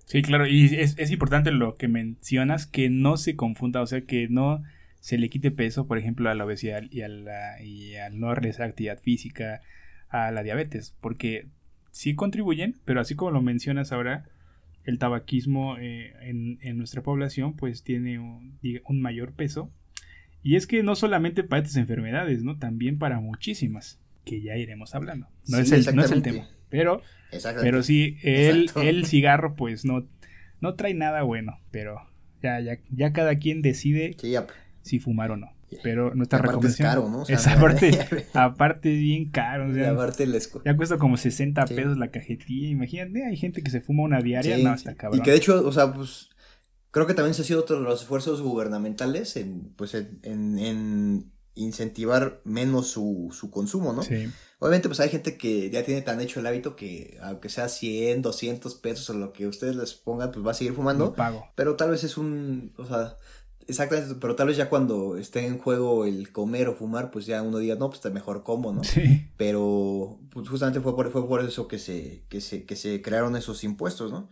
Sí, 0.04 0.22
claro, 0.22 0.46
y 0.46 0.74
es, 0.74 0.94
es 0.96 1.10
importante 1.10 1.50
lo 1.50 1.74
que 1.74 1.86
mencionas, 1.86 2.66
que 2.66 2.88
no 2.88 3.18
se 3.18 3.36
confunda, 3.36 3.82
o 3.82 3.86
sea, 3.86 4.06
que 4.06 4.26
no 4.28 4.62
se 5.00 5.18
le 5.18 5.28
quite 5.28 5.50
peso, 5.50 5.86
por 5.86 5.98
ejemplo, 5.98 6.30
a 6.30 6.34
la 6.34 6.44
obesidad 6.44 6.82
y 6.90 7.02
a, 7.02 7.08
la, 7.08 7.62
y 7.62 7.96
a 7.96 8.10
no 8.10 8.34
realizar 8.34 8.66
actividad 8.68 9.00
física, 9.00 9.60
a 10.08 10.30
la 10.30 10.42
diabetes, 10.42 10.96
porque 11.00 11.48
sí 11.90 12.14
contribuyen, 12.14 12.76
pero 12.84 13.00
así 13.00 13.14
como 13.14 13.30
lo 13.30 13.42
mencionas 13.42 13.92
ahora, 13.92 14.28
el 14.84 14.98
tabaquismo 14.98 15.76
eh, 15.78 16.14
en, 16.22 16.78
nuestra 16.78 17.02
población 17.02 17.54
pues 17.54 17.82
tiene 17.82 18.18
un, 18.18 19.00
mayor 19.00 19.32
peso. 19.32 19.70
Y 20.42 20.56
es 20.56 20.66
que 20.66 20.82
no 20.82 20.94
solamente 20.94 21.42
para 21.42 21.62
estas 21.62 21.76
enfermedades, 21.76 22.42
¿no? 22.42 22.58
También 22.58 22.98
para 22.98 23.20
muchísimas, 23.20 24.00
que 24.24 24.40
ya 24.40 24.56
iremos 24.56 24.94
hablando. 24.94 25.28
No, 25.46 25.58
es, 25.58 25.72
el, 25.72 25.94
no 25.94 26.02
es 26.02 26.10
el 26.10 26.22
tema. 26.22 26.48
Pero, 26.70 27.02
pero 27.60 27.82
sí, 27.82 28.16
el, 28.22 28.70
el 28.76 29.04
cigarro 29.04 29.56
pues 29.56 29.84
no, 29.84 30.06
no 30.60 30.74
trae 30.74 30.94
nada 30.94 31.22
bueno, 31.22 31.58
pero 31.70 32.00
ya, 32.42 32.60
ya, 32.60 32.78
ya 32.90 33.12
cada 33.12 33.38
quien 33.38 33.62
decide 33.62 34.16
si 34.88 34.98
fumar 34.98 35.30
o 35.30 35.36
no. 35.36 35.52
Pero 35.82 36.14
nuestra 36.14 36.38
recomendación. 36.38 36.88
Es 36.88 36.94
caro, 36.94 37.08
¿no? 37.10 37.24
esa 37.28 37.60
parte, 37.60 38.26
aparte 38.32 38.94
es 38.94 39.00
bien 39.00 39.30
caro. 39.30 39.70
Ya 39.74 40.76
cuesta 40.76 40.98
como 40.98 41.16
60 41.16 41.66
pesos 41.66 41.98
la 41.98 42.10
cajetilla. 42.10 42.68
Imagínate, 42.68 43.24
hay 43.24 43.36
gente 43.36 43.62
que 43.62 43.70
se 43.70 43.80
fuma 43.80 44.02
una 44.02 44.20
diaria. 44.20 44.58
No, 44.58 44.74
está 44.74 44.94
cabrón. 44.94 45.20
Y 45.20 45.22
que 45.22 45.30
de 45.30 45.36
hecho, 45.36 45.66
o 45.66 45.72
sea, 45.72 45.92
pues. 45.92 46.30
Creo 46.90 47.06
que 47.06 47.12
también 47.12 47.34
se 47.34 47.42
ha 47.42 47.44
sido 47.44 47.60
otro 47.60 47.76
de 47.76 47.82
los 47.82 48.00
esfuerzos 48.00 48.40
gubernamentales 48.40 49.36
en, 49.36 49.74
pues, 49.76 49.94
en, 49.94 51.30
incentivar 51.54 52.40
menos 52.44 52.88
su, 52.88 53.28
su 53.30 53.50
consumo, 53.50 53.92
¿no? 53.92 54.02
Sí. 54.02 54.26
Obviamente, 54.58 54.88
pues 54.88 54.98
hay 55.00 55.10
gente 55.10 55.36
que 55.36 55.70
ya 55.70 55.84
tiene 55.84 56.00
tan 56.00 56.20
hecho 56.20 56.40
el 56.40 56.46
hábito 56.46 56.76
que, 56.76 57.18
aunque 57.22 57.50
sea 57.50 57.68
100, 57.68 58.22
200 58.22 58.74
pesos 58.76 59.10
o 59.10 59.14
lo 59.14 59.32
que 59.32 59.46
ustedes 59.46 59.76
les 59.76 59.92
pongan, 59.92 60.32
pues 60.32 60.44
va 60.44 60.52
a 60.52 60.54
seguir 60.54 60.72
fumando. 60.72 61.14
pago. 61.14 61.46
Pero 61.54 61.76
tal 61.76 61.90
vez 61.90 62.04
es 62.04 62.16
un, 62.16 62.72
o 62.78 62.86
sea, 62.86 63.16
Exactamente, 63.68 64.14
pero 64.18 64.34
tal 64.34 64.48
vez 64.48 64.56
ya 64.56 64.70
cuando 64.70 65.18
esté 65.18 65.46
en 65.46 65.58
juego 65.58 66.06
el 66.06 66.32
comer 66.32 66.68
o 66.68 66.74
fumar, 66.74 67.10
pues 67.10 67.26
ya 67.26 67.42
uno 67.42 67.58
diga, 67.58 67.74
no, 67.74 67.88
pues 67.88 67.98
está 67.98 68.08
mejor 68.08 68.42
como, 68.42 68.72
¿no? 68.72 68.82
Sí. 68.82 69.28
Pero 69.36 70.18
pues 70.30 70.48
justamente 70.48 70.80
fue 70.80 70.96
por, 70.96 71.10
fue 71.10 71.28
por 71.28 71.44
eso 71.44 71.68
que 71.68 71.78
se, 71.78 72.24
que, 72.30 72.40
se, 72.40 72.64
que 72.64 72.76
se 72.76 73.02
crearon 73.02 73.36
esos 73.36 73.64
impuestos, 73.64 74.10
¿no? 74.10 74.30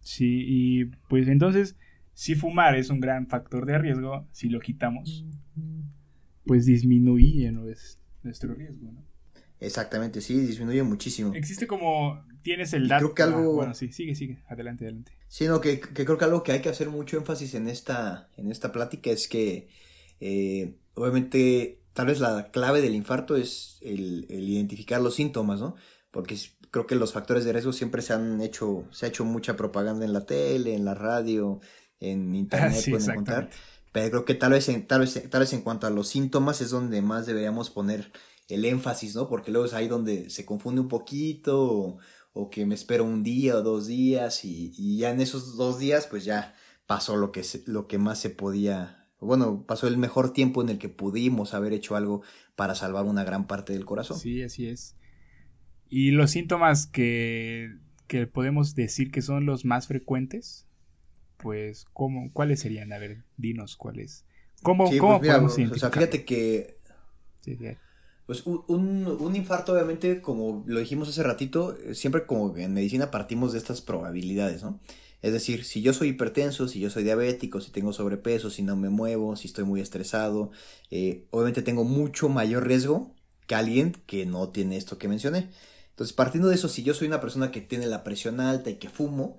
Sí, 0.00 0.44
y 0.46 0.84
pues 1.10 1.28
entonces, 1.28 1.76
si 2.14 2.34
fumar 2.34 2.74
es 2.74 2.88
un 2.88 3.00
gran 3.00 3.26
factor 3.26 3.66
de 3.66 3.76
riesgo, 3.76 4.26
si 4.32 4.48
lo 4.48 4.60
quitamos, 4.60 5.26
pues 6.46 6.64
disminuye 6.64 7.52
nuestro 7.52 8.54
riesgo, 8.54 8.92
¿no? 8.92 9.04
Exactamente, 9.64 10.20
sí, 10.20 10.38
disminuye 10.38 10.82
muchísimo. 10.82 11.34
Existe 11.34 11.66
como, 11.66 12.24
tienes 12.42 12.72
el 12.72 12.88
dato. 12.88 13.12
Creo 13.12 13.14
que 13.14 13.22
algo... 13.22 13.52
bueno, 13.54 13.74
sí, 13.74 13.92
sigue, 13.92 14.14
sigue, 14.14 14.42
adelante, 14.48 14.84
adelante. 14.84 15.12
Sí, 15.28 15.46
no, 15.46 15.60
que, 15.60 15.80
creo 15.80 16.18
que 16.18 16.24
algo 16.24 16.42
que 16.42 16.52
hay 16.52 16.60
que 16.60 16.68
hacer 16.68 16.90
mucho 16.90 17.16
énfasis 17.16 17.54
en 17.54 17.68
esta, 17.68 18.28
en 18.36 18.50
esta 18.50 18.72
plática 18.72 19.10
es 19.10 19.26
que 19.28 19.68
eh, 20.20 20.76
obviamente, 20.94 21.82
tal 21.92 22.06
vez 22.06 22.20
la 22.20 22.50
clave 22.50 22.80
del 22.80 22.94
infarto 22.94 23.36
es 23.36 23.78
el, 23.82 24.26
identificar 24.28 25.00
los 25.00 25.14
síntomas, 25.14 25.60
¿no? 25.60 25.74
Porque 26.10 26.36
creo 26.70 26.86
que 26.86 26.94
los 26.94 27.12
factores 27.12 27.44
de 27.44 27.52
riesgo 27.52 27.72
siempre 27.72 28.02
se 28.02 28.12
han 28.12 28.40
hecho, 28.40 28.86
se 28.90 29.06
ha 29.06 29.08
hecho 29.08 29.24
mucha 29.24 29.56
propaganda 29.56 30.04
en 30.04 30.12
la 30.12 30.24
tele, 30.24 30.74
en 30.74 30.84
la 30.84 30.94
radio, 30.94 31.60
en 32.00 32.34
internet, 32.34 32.78
ah, 32.80 32.90
pueden 32.90 33.10
encontrar. 33.10 33.50
Pero 33.92 34.10
creo 34.10 34.24
que 34.24 34.34
tal 34.34 34.52
vez, 34.52 34.68
en, 34.68 34.86
tal, 34.86 35.00
vez, 35.00 35.30
tal 35.30 35.40
vez 35.40 35.52
en 35.52 35.62
cuanto 35.62 35.86
a 35.86 35.90
los 35.90 36.08
síntomas 36.08 36.60
es 36.60 36.70
donde 36.70 37.00
más 37.00 37.26
deberíamos 37.26 37.70
poner 37.70 38.10
el 38.48 38.64
énfasis, 38.64 39.14
¿no? 39.14 39.28
Porque 39.28 39.50
luego 39.50 39.66
es 39.66 39.74
ahí 39.74 39.88
donde 39.88 40.30
se 40.30 40.44
confunde 40.44 40.80
un 40.80 40.88
poquito 40.88 41.98
o, 42.32 42.50
que 42.50 42.66
me 42.66 42.74
espero 42.74 43.04
un 43.04 43.22
día 43.22 43.56
o 43.56 43.62
dos 43.62 43.86
días 43.86 44.44
y, 44.44 44.98
ya 44.98 45.10
en 45.10 45.20
esos 45.20 45.56
dos 45.56 45.78
días 45.78 46.06
pues 46.08 46.24
ya 46.24 46.54
pasó 46.86 47.16
lo 47.16 47.32
que, 47.32 47.42
lo 47.66 47.86
que 47.86 47.98
más 47.98 48.18
se 48.18 48.30
podía, 48.30 49.08
bueno, 49.20 49.64
pasó 49.66 49.86
el 49.86 49.96
mejor 49.96 50.32
tiempo 50.32 50.60
en 50.60 50.68
el 50.68 50.78
que 50.78 50.88
pudimos 50.88 51.54
haber 51.54 51.72
hecho 51.72 51.96
algo 51.96 52.22
para 52.56 52.74
salvar 52.74 53.04
una 53.06 53.24
gran 53.24 53.46
parte 53.46 53.72
del 53.72 53.84
corazón. 53.84 54.18
Sí, 54.18 54.42
así 54.42 54.66
es. 54.66 54.96
Y 55.88 56.10
los 56.10 56.32
síntomas 56.32 56.86
que, 56.86 57.76
que 58.08 58.26
podemos 58.26 58.74
decir 58.74 59.10
que 59.10 59.22
son 59.22 59.46
los 59.46 59.64
más 59.64 59.86
frecuentes, 59.86 60.66
pues, 61.36 61.84
¿cómo, 61.92 62.32
¿cuáles 62.32 62.60
serían? 62.60 62.92
A 62.92 62.98
ver, 62.98 63.24
dinos 63.36 63.76
cuáles. 63.76 64.26
¿Cómo, 64.62 64.84
¿cómo 64.98 65.20
pues 65.20 65.30
podemos 65.30 65.72
O 65.72 65.78
sea, 65.78 65.90
fíjate 65.90 66.24
que... 66.24 66.78
Sí, 67.40 67.56
sí. 67.56 67.66
Pues 68.26 68.46
un, 68.46 68.64
un, 68.68 69.36
infarto, 69.36 69.72
obviamente, 69.74 70.22
como 70.22 70.64
lo 70.66 70.80
dijimos 70.80 71.08
hace 71.10 71.22
ratito, 71.22 71.76
eh, 71.76 71.94
siempre 71.94 72.24
como 72.24 72.56
en 72.56 72.72
medicina 72.72 73.10
partimos 73.10 73.52
de 73.52 73.58
estas 73.58 73.82
probabilidades, 73.82 74.62
¿no? 74.62 74.80
Es 75.20 75.32
decir, 75.32 75.64
si 75.64 75.82
yo 75.82 75.92
soy 75.94 76.08
hipertenso, 76.08 76.68
si 76.68 76.80
yo 76.80 76.90
soy 76.90 77.02
diabético, 77.02 77.60
si 77.60 77.70
tengo 77.70 77.92
sobrepeso, 77.92 78.50
si 78.50 78.62
no 78.62 78.76
me 78.76 78.90
muevo, 78.90 79.36
si 79.36 79.48
estoy 79.48 79.64
muy 79.64 79.80
estresado, 79.80 80.50
eh, 80.90 81.26
obviamente 81.30 81.62
tengo 81.62 81.84
mucho 81.84 82.28
mayor 82.28 82.66
riesgo 82.66 83.14
que 83.46 83.54
alguien 83.54 83.96
que 84.06 84.26
no 84.26 84.50
tiene 84.50 84.76
esto 84.76 84.98
que 84.98 85.08
mencioné. 85.08 85.50
Entonces, 85.90 86.14
partiendo 86.14 86.48
de 86.48 86.54
eso, 86.56 86.68
si 86.68 86.82
yo 86.82 86.94
soy 86.94 87.08
una 87.08 87.20
persona 87.20 87.50
que 87.50 87.60
tiene 87.60 87.86
la 87.86 88.04
presión 88.04 88.40
alta 88.40 88.70
y 88.70 88.76
que 88.76 88.90
fumo 88.90 89.38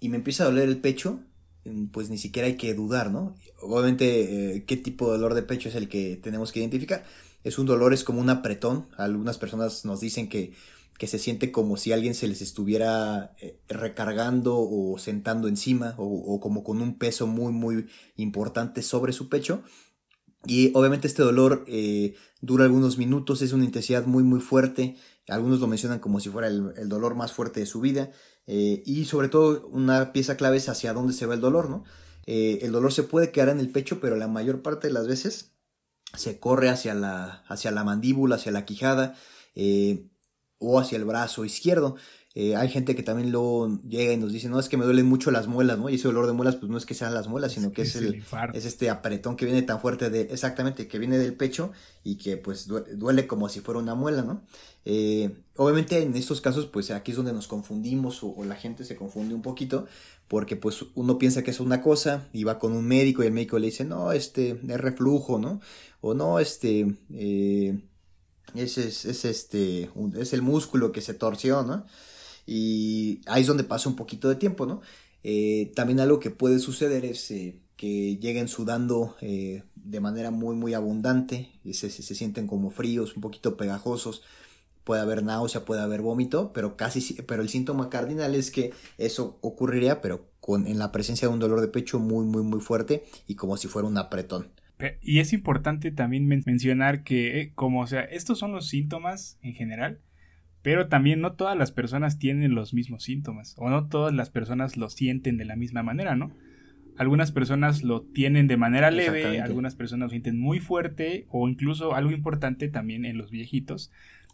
y 0.00 0.08
me 0.08 0.16
empieza 0.18 0.44
a 0.44 0.46
doler 0.46 0.68
el 0.68 0.80
pecho, 0.80 1.20
mm, 1.64 1.86
pues 1.86 2.10
ni 2.10 2.18
siquiera 2.18 2.46
hay 2.46 2.56
que 2.56 2.74
dudar, 2.74 3.10
¿no? 3.10 3.36
Obviamente, 3.60 4.56
eh, 4.56 4.64
qué 4.66 4.76
tipo 4.76 5.06
de 5.06 5.12
dolor 5.12 5.34
de 5.34 5.42
pecho 5.42 5.68
es 5.68 5.74
el 5.74 5.88
que 5.88 6.16
tenemos 6.16 6.52
que 6.52 6.60
identificar 6.60 7.04
es 7.44 7.58
un 7.58 7.66
dolor, 7.66 7.92
es 7.92 8.02
como 8.02 8.20
un 8.20 8.30
apretón. 8.30 8.88
Algunas 8.96 9.38
personas 9.38 9.84
nos 9.84 10.00
dicen 10.00 10.28
que, 10.28 10.54
que 10.98 11.06
se 11.06 11.18
siente 11.18 11.52
como 11.52 11.76
si 11.76 11.92
alguien 11.92 12.14
se 12.14 12.26
les 12.26 12.40
estuviera 12.40 13.34
eh, 13.40 13.60
recargando 13.68 14.56
o 14.58 14.96
sentando 14.98 15.46
encima 15.46 15.94
o, 15.98 16.40
como 16.40 16.64
con 16.64 16.80
un 16.80 16.98
peso 16.98 17.26
muy 17.26 17.52
muy 17.52 17.86
importante 18.16 18.82
sobre 18.82 19.12
su 19.12 19.28
pecho. 19.28 19.62
Y 20.46 20.72
obviamente 20.74 21.06
este 21.06 21.22
dolor 21.22 21.64
eh, 21.68 22.14
dura 22.40 22.64
algunos 22.64 22.98
minutos, 22.98 23.40
es 23.42 23.52
una 23.52 23.64
intensidad 23.64 24.06
muy 24.06 24.24
muy 24.24 24.40
fuerte. 24.40 24.96
Algunos 25.28 25.60
lo 25.60 25.66
mencionan 25.66 26.00
como 26.00 26.20
si 26.20 26.28
fuera 26.28 26.48
el, 26.48 26.88
dolor 26.88 27.14
más 27.14 27.32
fuerte 27.32 27.60
de 27.60 27.66
su 27.66 27.80
vida. 27.80 28.10
Eh, 28.46 28.82
y 28.84 29.06
sobre 29.06 29.28
todo 29.28 29.66
una 29.68 30.12
pieza 30.12 30.36
clave 30.36 30.58
es 30.58 30.68
hacia 30.68 30.92
dónde 30.92 31.14
se 31.14 31.26
va 31.26 31.34
el 31.34 31.40
dolor, 31.40 31.70
¿no? 31.70 31.84
el 32.26 32.72
dolor 32.72 32.90
se 32.90 33.02
puede 33.02 33.30
quedar 33.30 33.50
en 33.50 33.60
el 33.60 33.68
pecho, 33.68 34.00
pero 34.00 34.16
la 34.16 34.28
mayor 34.28 34.62
parte 34.62 34.86
de 34.86 34.94
las 34.94 35.06
veces 35.06 35.53
se 36.16 36.38
corre 36.38 36.68
hacia 36.68 36.94
la, 36.94 37.44
hacia 37.48 37.70
la 37.70 37.84
mandíbula, 37.84 38.36
hacia 38.36 38.52
la 38.52 38.64
quijada 38.64 39.16
eh, 39.54 40.06
o 40.58 40.78
hacia 40.78 40.96
el 40.96 41.04
brazo 41.04 41.44
izquierdo. 41.44 41.96
Eh, 42.36 42.56
hay 42.56 42.68
gente 42.68 42.96
que 42.96 43.04
también 43.04 43.30
luego 43.30 43.78
llega 43.88 44.12
y 44.12 44.16
nos 44.16 44.32
dice, 44.32 44.48
no, 44.48 44.58
es 44.58 44.68
que 44.68 44.76
me 44.76 44.84
duelen 44.84 45.06
mucho 45.06 45.30
las 45.30 45.46
muelas, 45.46 45.78
¿no? 45.78 45.88
Y 45.88 45.94
ese 45.94 46.08
dolor 46.08 46.26
de 46.26 46.32
muelas, 46.32 46.56
pues 46.56 46.68
no 46.68 46.76
es 46.76 46.84
que 46.84 46.94
sean 46.94 47.14
las 47.14 47.28
muelas, 47.28 47.52
sino 47.52 47.70
que 47.70 47.82
es, 47.82 47.94
el, 47.94 48.24
es 48.52 48.64
este 48.64 48.90
apretón 48.90 49.36
que 49.36 49.44
viene 49.44 49.62
tan 49.62 49.80
fuerte 49.80 50.10
de, 50.10 50.22
exactamente, 50.22 50.88
que 50.88 50.98
viene 50.98 51.16
del 51.16 51.34
pecho 51.34 51.70
y 52.02 52.16
que 52.16 52.36
pues 52.36 52.66
duele 52.66 53.28
como 53.28 53.48
si 53.48 53.60
fuera 53.60 53.78
una 53.78 53.94
muela, 53.94 54.22
¿no? 54.22 54.42
Eh, 54.84 55.44
obviamente 55.54 56.02
en 56.02 56.16
estos 56.16 56.40
casos, 56.40 56.66
pues 56.66 56.90
aquí 56.90 57.12
es 57.12 57.16
donde 57.16 57.32
nos 57.32 57.46
confundimos 57.46 58.24
o, 58.24 58.44
la 58.44 58.56
gente 58.56 58.84
se 58.84 58.96
confunde 58.96 59.32
un 59.32 59.42
poquito, 59.42 59.86
porque 60.28 60.56
pues 60.56 60.84
uno 60.94 61.18
piensa 61.18 61.42
que 61.42 61.50
es 61.50 61.60
una 61.60 61.82
cosa 61.82 62.28
y 62.32 62.44
va 62.44 62.58
con 62.58 62.72
un 62.72 62.86
médico 62.86 63.22
y 63.22 63.26
el 63.26 63.32
médico 63.32 63.58
le 63.58 63.66
dice, 63.66 63.84
no, 63.84 64.12
este, 64.12 64.60
es 64.66 64.80
reflujo, 64.80 65.38
¿no? 65.38 65.60
O 66.00 66.14
no, 66.14 66.38
este, 66.38 66.96
eh, 67.12 67.80
es, 68.54 68.78
es, 68.78 69.24
este, 69.24 69.90
es 70.18 70.32
el 70.32 70.42
músculo 70.42 70.92
que 70.92 71.00
se 71.00 71.14
torció, 71.14 71.62
¿no? 71.62 71.84
Y 72.46 73.20
ahí 73.26 73.42
es 73.42 73.46
donde 73.48 73.64
pasa 73.64 73.88
un 73.88 73.96
poquito 73.96 74.28
de 74.28 74.36
tiempo, 74.36 74.66
¿no? 74.66 74.80
Eh, 75.22 75.72
también 75.74 76.00
algo 76.00 76.20
que 76.20 76.30
puede 76.30 76.58
suceder 76.58 77.04
es 77.04 77.30
eh, 77.30 77.60
que 77.76 78.16
lleguen 78.18 78.48
sudando 78.48 79.16
de 79.20 80.00
manera 80.00 80.30
muy 80.30 80.54
muy 80.54 80.74
abundante 80.74 81.50
y 81.64 81.74
se, 81.74 81.90
se, 81.90 82.14
sienten 82.14 82.46
como 82.46 82.70
fríos, 82.70 83.16
un 83.16 83.22
poquito 83.22 83.56
pegajosos. 83.56 84.22
Puede 84.84 85.00
haber 85.00 85.22
náusea, 85.22 85.64
puede 85.64 85.80
haber 85.80 86.02
vómito, 86.02 86.52
pero 86.52 86.76
casi 86.76 87.22
pero 87.22 87.42
el 87.42 87.48
síntoma 87.48 87.88
cardinal 87.88 88.34
es 88.34 88.50
que 88.50 88.72
eso 88.98 89.38
ocurriría, 89.40 90.00
pero 90.00 90.28
con 90.40 90.66
en 90.66 90.78
la 90.78 90.92
presencia 90.92 91.26
de 91.26 91.34
un 91.34 91.40
dolor 91.40 91.60
de 91.62 91.68
pecho 91.68 91.98
muy 91.98 92.26
muy 92.26 92.42
muy 92.42 92.60
fuerte 92.60 93.04
y 93.26 93.34
como 93.34 93.56
si 93.56 93.68
fuera 93.68 93.88
un 93.88 93.96
apretón. 93.96 94.50
Y 95.00 95.20
es 95.20 95.32
importante 95.32 95.90
también 95.90 96.26
mencionar 96.26 97.04
que 97.04 97.52
como 97.54 97.80
o 97.80 97.86
sea, 97.86 98.02
estos 98.02 98.38
son 98.38 98.52
los 98.52 98.68
síntomas 98.68 99.38
en 99.40 99.54
general, 99.54 100.00
pero 100.62 100.88
también 100.88 101.20
no 101.20 101.32
todas 101.32 101.56
las 101.56 101.72
personas 101.72 102.18
tienen 102.18 102.54
los 102.54 102.74
mismos 102.74 103.04
síntomas 103.04 103.54
o 103.56 103.70
no 103.70 103.88
todas 103.88 104.12
las 104.12 104.30
personas 104.30 104.76
lo 104.76 104.90
sienten 104.90 105.38
de 105.38 105.44
la 105.44 105.56
misma 105.56 105.82
manera, 105.82 106.16
¿no? 106.16 106.32
Algunas 106.96 107.32
personas 107.32 107.82
lo 107.82 108.02
tienen 108.02 108.46
de 108.46 108.56
manera 108.56 108.90
leve, 108.90 109.40
algunas 109.40 109.74
personas 109.74 110.06
lo 110.06 110.10
sienten 110.10 110.38
muy 110.38 110.60
fuerte 110.60 111.26
o 111.28 111.48
incluso 111.48 111.94
algo 111.94 112.12
importante 112.12 112.68
también 112.68 113.04
en 113.04 113.18
los 113.18 113.30
viejitos, 113.30 113.90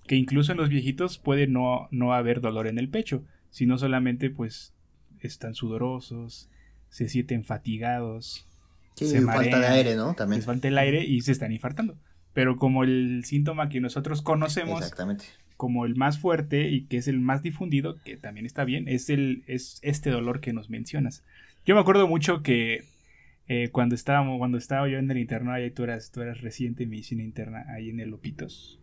que 0.06 0.16
incluso 0.16 0.52
en 0.52 0.58
los 0.58 0.68
viejitos 0.68 1.18
puede 1.18 1.46
no, 1.46 1.88
no 1.90 2.12
haber 2.14 2.40
dolor 2.40 2.66
en 2.66 2.78
el 2.78 2.88
pecho, 2.88 3.24
sino 3.50 3.78
solamente 3.78 4.30
pues 4.30 4.74
están 5.20 5.54
sudorosos, 5.54 6.48
se 6.88 7.08
sienten 7.08 7.44
fatigados. 7.44 8.46
Sí, 8.96 9.06
se 9.06 9.22
falta 9.22 9.60
de 9.60 9.66
aire, 9.66 9.96
¿no? 9.96 10.14
También. 10.14 10.40
Les 10.40 10.46
falta 10.46 10.68
el 10.68 10.78
aire 10.78 11.04
y 11.04 11.20
se 11.20 11.32
están 11.32 11.52
infartando. 11.52 11.96
Pero 12.32 12.56
como 12.56 12.84
el 12.84 13.22
síntoma 13.24 13.68
que 13.68 13.80
nosotros 13.80 14.22
conocemos 14.22 14.80
Exactamente 14.80 15.26
como 15.60 15.84
el 15.84 15.94
más 15.94 16.18
fuerte 16.18 16.70
y 16.70 16.86
que 16.86 16.96
es 16.96 17.06
el 17.06 17.20
más 17.20 17.42
difundido, 17.42 17.96
que 18.02 18.16
también 18.16 18.46
está 18.46 18.64
bien, 18.64 18.88
es, 18.88 19.10
el, 19.10 19.44
es 19.46 19.78
este 19.82 20.08
dolor 20.08 20.40
que 20.40 20.54
nos 20.54 20.70
mencionas. 20.70 21.22
Yo 21.66 21.74
me 21.74 21.82
acuerdo 21.82 22.08
mucho 22.08 22.42
que 22.42 22.86
eh, 23.46 23.68
cuando, 23.70 23.94
estábamos, 23.94 24.38
cuando 24.38 24.56
estaba 24.56 24.88
yo 24.88 24.96
en 24.96 25.10
el 25.10 25.18
interno, 25.18 25.52
ahí 25.52 25.70
tú 25.70 25.84
eras, 25.84 26.12
tú 26.12 26.22
eras 26.22 26.40
reciente 26.40 26.84
en 26.84 26.88
medicina 26.88 27.22
interna, 27.22 27.66
ahí 27.68 27.90
en 27.90 28.00
el 28.00 28.08
Lopitos. 28.08 28.79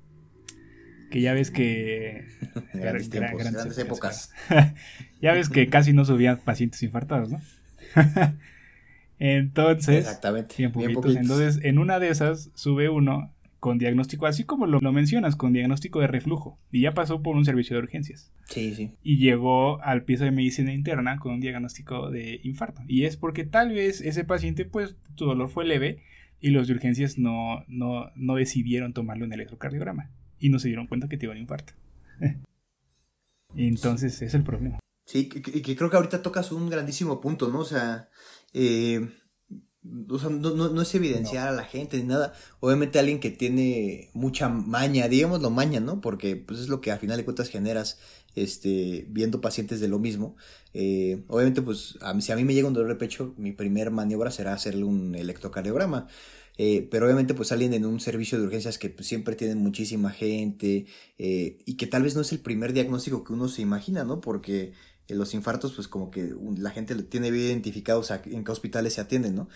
Que 1.10 1.22
ya 1.22 1.34
ves 1.34 1.52
que... 1.52 2.28
grandes, 2.74 3.10
grandes, 3.10 3.78
épocas. 3.78 4.32
ya 5.22 5.34
ves 5.34 5.50
que 5.50 5.68
casi 5.70 5.94
no 5.94 6.06
subían 6.06 6.38
pacientes 6.38 6.84
infartados, 6.84 7.30
¿no? 7.30 7.42
Entonces, 9.20 10.06
Exactamente. 10.06 10.56
Entonces, 10.64 11.60
en 11.64 11.80
una 11.80 12.00
de 12.00 12.10
esas 12.10 12.52
sube 12.54 12.90
uno 12.90 13.34
con 13.60 13.80
diagnóstico, 13.80 14.28
así 14.28 14.44
como 14.44 14.68
lo, 14.68 14.80
mencionas, 14.92 15.36
con 15.36 15.54
diagnóstico 15.54 16.00
de 16.00 16.08
reflujo. 16.08 16.58
Y 16.72 16.82
ya 16.82 16.94
pasó 16.94 17.22
por 17.24 17.36
un 17.36 17.46
servicio 17.46 17.76
de 17.76 17.84
urgencias. 17.84 18.32
Sí, 18.46 18.74
sí. 18.76 18.92
Y 19.04 19.18
llegó 19.18 19.82
al 19.82 20.04
piso 20.04 20.24
de 20.24 20.32
medicina 20.32 20.74
interna 20.74 21.18
con 21.18 21.34
un 21.34 21.40
diagnóstico 21.40 22.12
de 22.12 22.40
infarto. 22.44 22.82
Y 22.88 23.06
es 23.06 23.18
porque 23.18 23.44
tal 23.44 23.74
vez 23.74 24.02
ese 24.02 24.24
paciente, 24.24 24.66
pues, 24.66 24.96
tu 25.16 25.26
dolor 25.26 25.50
fue 25.50 25.66
leve 25.66 26.00
y 26.40 26.52
los 26.52 26.68
de 26.68 26.76
urgencias 26.76 27.18
no, 27.18 27.64
no, 27.68 28.12
no 28.16 28.36
decidieron 28.36 28.94
tomarle 28.94 29.26
un 29.26 29.34
electrocardiograma. 29.34 30.12
Y 30.40 30.50
no 30.50 30.60
se 30.60 30.68
dieron 30.68 30.88
cuenta 30.88 31.08
que 31.08 31.18
te 31.18 31.28
un 31.28 31.38
infarto. 31.38 31.74
Entonces, 33.56 34.22
es 34.22 34.34
el 34.34 34.44
problema. 34.44 34.80
Sí, 35.06 35.30
y 35.34 35.62
que, 35.62 35.76
creo 35.76 35.90
que 35.90 35.96
ahorita 35.96 36.22
tocas 36.22 36.52
un 36.52 36.70
grandísimo 36.70 37.22
punto, 37.22 37.48
¿no? 37.48 37.60
O 37.60 37.66
sea, 37.66 38.10
eh, 38.54 39.08
o 40.10 40.20
sea, 40.20 40.30
no, 40.30 40.52
no, 40.52 40.82
es 40.82 40.96
evidenciar 40.96 41.48
a 41.48 41.52
la 41.52 41.64
gente 41.64 41.98
ni 41.98 42.04
nada. 42.04 42.34
Obviamente 42.60 43.00
alguien 43.00 43.20
que 43.20 43.32
tiene 43.32 44.10
mucha 44.14 44.50
maña, 44.50 45.08
digámoslo 45.08 45.50
maña, 45.50 45.80
¿no? 45.80 46.02
Porque 46.02 46.36
pues 46.36 46.60
es 46.60 46.68
lo 46.68 46.82
que 46.82 46.92
a 46.92 46.98
final 46.98 47.18
de 47.18 47.26
cuentas 47.26 47.50
generas 47.50 48.00
este, 48.36 49.06
viendo 49.10 49.42
pacientes 49.42 49.80
de 49.80 49.88
lo 49.88 50.00
mismo. 50.00 50.36
Eh, 50.74 51.24
obviamente, 51.28 51.62
pues 51.62 51.98
a 52.02 52.20
si 52.20 52.32
a 52.32 52.36
mí 52.36 52.44
me 52.44 52.54
llega 52.54 52.68
un 52.68 52.74
dolor 52.74 52.90
de 52.90 52.96
pecho, 52.96 53.34
mi 53.38 53.52
primer 53.52 53.92
maniobra 53.92 54.32
será 54.32 54.54
hacerle 54.54 54.84
un 54.84 55.16
electrocardiograma. 55.16 56.08
Eh, 56.58 56.88
pero 56.90 57.06
obviamente 57.06 57.36
pues 57.36 57.52
alguien 57.52 57.74
en 57.74 57.86
un 57.86 58.00
servicio 58.00 58.40
de 58.40 58.46
urgencias 58.46 58.80
que 58.80 58.90
pues, 58.90 59.08
siempre 59.08 59.36
tienen 59.36 59.60
muchísima 59.60 60.10
gente 60.10 60.88
eh, 61.20 61.60
y 61.66 61.78
que 61.78 61.86
tal 61.86 62.02
vez 62.04 62.16
no 62.16 62.22
es 62.22 62.32
el 62.32 62.40
primer 62.40 62.74
diagnóstico 62.74 63.24
que 63.24 63.34
uno 63.34 63.48
se 63.48 63.62
imagina, 63.62 64.04
¿no? 64.04 64.22
Porque 64.22 64.74
los 65.08 65.34
infartos, 65.34 65.74
pues 65.74 65.88
como 65.88 66.12
que 66.12 66.34
la 66.58 66.72
gente 66.72 66.96
tiene 67.04 67.32
bien 67.32 67.46
identificados 67.46 68.12
en 68.12 68.44
qué 68.44 68.52
hospitales 68.52 68.94
se 68.94 69.02
atienden, 69.02 69.36
¿no? 69.36 69.48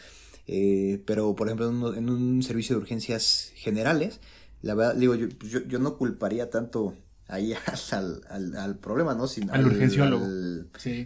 Eh, 0.47 1.01
pero, 1.05 1.35
por 1.35 1.47
ejemplo, 1.47 1.95
en 1.95 2.09
un, 2.09 2.43
servicio 2.43 2.75
de 2.75 2.81
urgencias 2.81 3.51
generales, 3.55 4.19
la 4.61 4.75
verdad, 4.75 4.95
digo, 4.95 5.15
yo, 5.15 5.27
yo, 5.67 5.79
no 5.79 5.97
culparía 5.97 6.49
tanto 6.49 6.93
ahí 7.31 7.53
al, 7.91 8.55
al, 8.55 8.77
problema, 8.77 9.15
¿no? 9.15 9.25
Sino 9.25 9.53
al, 9.53 9.65
urgenciólogo. 9.65 10.25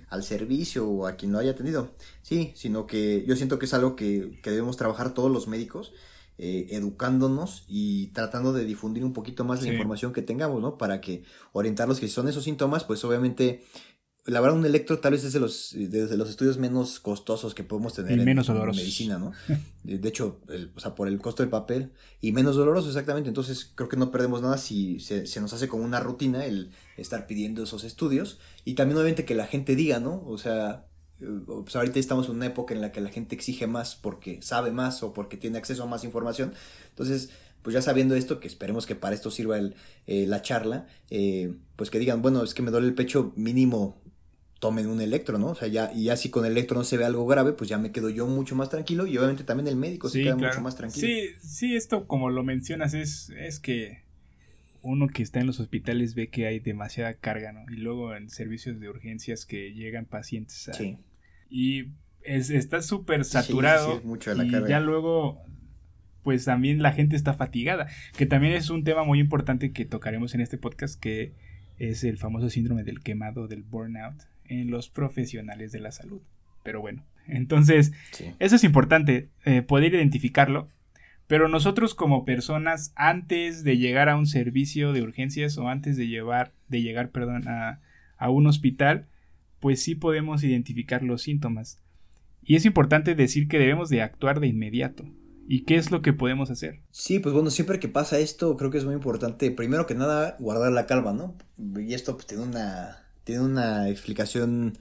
Al, 0.09 0.23
servicio 0.23 0.89
o 0.89 1.07
a 1.07 1.13
quien 1.13 1.31
lo 1.31 1.39
haya 1.39 1.51
atendido. 1.51 1.91
Sí, 2.21 2.51
sino 2.55 2.87
que 2.87 3.23
yo 3.25 3.35
siento 3.35 3.59
que 3.59 3.65
es 3.65 3.73
algo 3.73 3.95
que, 3.95 4.39
que 4.43 4.49
debemos 4.49 4.75
trabajar 4.75 5.13
todos 5.13 5.31
los 5.31 5.47
médicos 5.47 5.93
eh, 6.37 6.67
educándonos 6.71 7.63
y 7.67 8.07
tratando 8.07 8.51
de 8.51 8.65
difundir 8.65 9.05
un 9.05 9.13
poquito 9.13 9.45
más 9.45 9.61
la 9.61 9.71
información 9.71 10.11
que 10.11 10.21
tengamos, 10.21 10.61
¿no? 10.61 10.77
Para 10.77 10.99
que 10.99 11.23
orientarlos 11.53 11.99
que 11.99 12.07
si 12.07 12.13
son 12.13 12.27
esos 12.27 12.43
síntomas, 12.43 12.83
pues 12.83 13.05
obviamente 13.05 13.63
la 14.27 14.41
verdad, 14.41 14.57
un 14.57 14.65
electro 14.65 14.97
tal 14.97 15.11
vez 15.11 15.23
es 15.23 15.33
de 15.33 15.39
los, 15.39 15.75
de 15.75 16.17
los 16.17 16.29
estudios 16.29 16.57
menos 16.57 16.99
costosos 16.99 17.53
que 17.53 17.63
podemos 17.63 17.93
tener 17.93 18.19
en, 18.19 18.25
medicina, 18.25 19.19
¿no? 19.19 19.33
De, 19.83 20.09
hecho, 20.09 20.41
o 20.75 20.79
sea, 20.79 20.95
por 20.95 21.07
el 21.07 21.19
costo 21.19 21.43
del 21.43 21.51
papel 21.51 21.91
y 22.21 22.31
menos 22.31 22.55
doloroso, 22.55 22.87
exactamente. 22.87 23.29
Entonces, 23.29 23.71
creo 23.75 23.87
que 23.87 23.97
no 23.97 24.09
perdemos 24.09 24.41
nada 24.41 24.57
si 24.57 24.99
se, 24.99 25.39
nos 25.39 25.53
hace 25.53 25.67
como 25.67 25.83
una 25.83 25.99
rutina 25.99 26.43
el 26.43 26.71
estar 26.97 27.27
pidiendo 27.27 27.61
esos 27.61 27.83
estudios. 27.83 28.39
Y 28.63 28.73
también, 28.73 28.97
obviamente, 28.97 29.25
que 29.25 29.35
la 29.35 29.45
gente 29.45 29.75
diga, 29.75 29.99
¿no? 29.99 30.23
O 30.25 30.39
sea, 30.39 30.87
eh, 31.21 31.27
pues 31.45 31.75
ahorita 31.75 31.99
estamos 31.99 32.27
en 32.27 32.37
una 32.37 32.47
época 32.47 32.73
en 32.73 32.81
la 32.81 32.91
que 32.91 33.01
la 33.01 33.09
gente 33.09 33.35
exige 33.35 33.67
más 33.67 33.95
porque 33.95 34.41
sabe 34.41 34.71
más 34.71 35.03
o 35.03 35.13
porque 35.13 35.37
tiene 35.37 35.59
acceso 35.59 35.83
a 35.83 35.85
más 35.85 36.03
información. 36.03 36.51
Entonces, 36.89 37.29
pues 37.61 37.75
ya 37.75 37.81
sabiendo 37.83 38.15
esto, 38.15 38.39
que 38.39 38.47
esperemos 38.47 38.87
que 38.87 38.95
para 38.95 39.13
esto 39.13 39.29
sirva 39.29 39.59
el, 39.59 39.75
eh, 40.07 40.25
la 40.25 40.41
charla, 40.41 40.87
eh, 41.11 41.53
pues 41.75 41.91
que 41.91 41.99
digan, 41.99 42.23
bueno, 42.23 42.43
es 42.43 42.55
que 42.55 42.63
me 42.63 42.71
duele 42.71 42.87
el 42.87 42.95
pecho 42.95 43.33
mínimo 43.35 44.01
tomen 44.65 44.87
un 44.87 44.99
electro, 44.99 45.37
¿no? 45.37 45.49
O 45.49 45.55
sea, 45.55 45.67
ya, 45.67 45.91
y 45.93 46.05
ya 46.05 46.17
si 46.17 46.31
con 46.31 46.43
el 46.43 46.53
electro 46.53 46.75
no 46.75 46.83
se 46.83 46.97
ve 46.97 47.05
algo 47.05 47.27
grave, 47.27 47.53
pues 47.53 47.69
ya 47.69 47.77
me 47.77 47.91
quedo 47.91 48.09
yo 48.09 48.25
mucho 48.25 48.55
más 48.55 48.71
tranquilo 48.71 49.05
y 49.05 49.15
obviamente 49.15 49.43
también 49.43 49.67
el 49.67 49.75
médico 49.75 50.09
se 50.09 50.23
queda 50.23 50.35
mucho 50.35 50.59
más 50.59 50.75
tranquilo. 50.75 51.05
Sí, 51.05 51.29
sí, 51.39 51.75
esto 51.75 52.07
como 52.07 52.31
lo 52.31 52.43
mencionas 52.43 52.95
es, 52.95 53.29
es 53.37 53.59
que 53.59 53.99
uno 54.81 55.07
que 55.07 55.21
está 55.21 55.39
en 55.39 55.45
los 55.45 55.59
hospitales 55.59 56.15
ve 56.15 56.29
que 56.29 56.47
hay 56.47 56.59
demasiada 56.59 57.13
carga, 57.13 57.51
¿no? 57.51 57.71
Y 57.71 57.75
luego 57.75 58.15
en 58.15 58.31
servicios 58.31 58.79
de 58.79 58.89
urgencias 58.89 59.45
que 59.45 59.71
llegan 59.73 60.05
pacientes. 60.05 60.71
sí. 60.73 60.97
Y 61.47 61.91
es, 62.23 62.49
está 62.49 62.81
súper 62.81 63.23
saturado. 63.23 63.99
Sí, 63.99 64.07
mucho 64.07 64.33
la 64.33 64.45
y 64.45 64.67
ya 64.67 64.79
luego, 64.79 65.43
pues 66.23 66.43
también 66.43 66.81
la 66.81 66.91
gente 66.91 67.15
está 67.15 67.35
fatigada. 67.35 67.87
Que 68.17 68.25
también 68.25 68.53
es 68.53 68.71
un 68.71 68.83
tema 68.83 69.03
muy 69.03 69.19
importante 69.19 69.71
que 69.71 69.85
tocaremos 69.85 70.33
en 70.33 70.41
este 70.41 70.57
podcast, 70.57 70.99
que 70.99 71.33
es 71.77 72.03
el 72.03 72.17
famoso 72.17 72.49
síndrome 72.49 72.83
del 72.83 73.01
quemado, 73.01 73.47
del 73.47 73.61
burnout 73.61 74.23
en 74.47 74.71
los 74.71 74.89
profesionales 74.89 75.71
de 75.71 75.79
la 75.79 75.91
salud. 75.91 76.21
Pero 76.63 76.81
bueno, 76.81 77.03
entonces 77.27 77.91
eso 78.39 78.55
es 78.55 78.63
importante, 78.63 79.29
eh, 79.45 79.61
poder 79.61 79.93
identificarlo. 79.93 80.67
Pero 81.27 81.47
nosotros 81.47 81.95
como 81.95 82.23
personas, 82.23 82.93
antes 82.95 83.63
de 83.63 83.77
llegar 83.77 84.09
a 84.09 84.15
un 84.15 84.27
servicio 84.27 84.93
de 84.93 85.01
urgencias 85.01 85.57
o 85.57 85.69
antes 85.69 85.97
de, 85.97 86.07
llevar, 86.07 86.51
de 86.67 86.83
llegar 86.83 87.09
perdón, 87.09 87.47
a, 87.47 87.79
a 88.17 88.29
un 88.29 88.45
hospital, 88.45 89.07
pues 89.59 89.81
sí 89.81 89.95
podemos 89.95 90.43
identificar 90.43 91.01
los 91.01 91.23
síntomas. 91.23 91.79
Y 92.43 92.55
es 92.55 92.65
importante 92.65 93.15
decir 93.15 93.47
que 93.47 93.57
debemos 93.57 93.89
de 93.89 94.03
actuar 94.03 94.39
de 94.39 94.47
inmediato. 94.47 95.03
¿Y 95.47 95.63
qué 95.63 95.75
es 95.75 95.91
lo 95.91 96.01
que 96.01 96.13
podemos 96.13 96.49
hacer? 96.49 96.81
Sí, 96.91 97.19
pues 97.19 97.33
bueno, 97.33 97.49
siempre 97.51 97.79
que 97.79 97.87
pasa 97.87 98.19
esto, 98.19 98.57
creo 98.57 98.71
que 98.71 98.77
es 98.77 98.85
muy 98.85 98.95
importante, 98.95 99.51
primero 99.51 99.85
que 99.85 99.93
nada, 99.93 100.37
guardar 100.39 100.71
la 100.71 100.87
calma, 100.87 101.13
¿no? 101.13 101.35
Y 101.79 101.93
esto 101.93 102.15
pues, 102.15 102.25
tiene 102.25 102.43
una 102.43 103.04
tiene 103.25 103.41
una 103.41 103.89
explicación, 103.89 104.77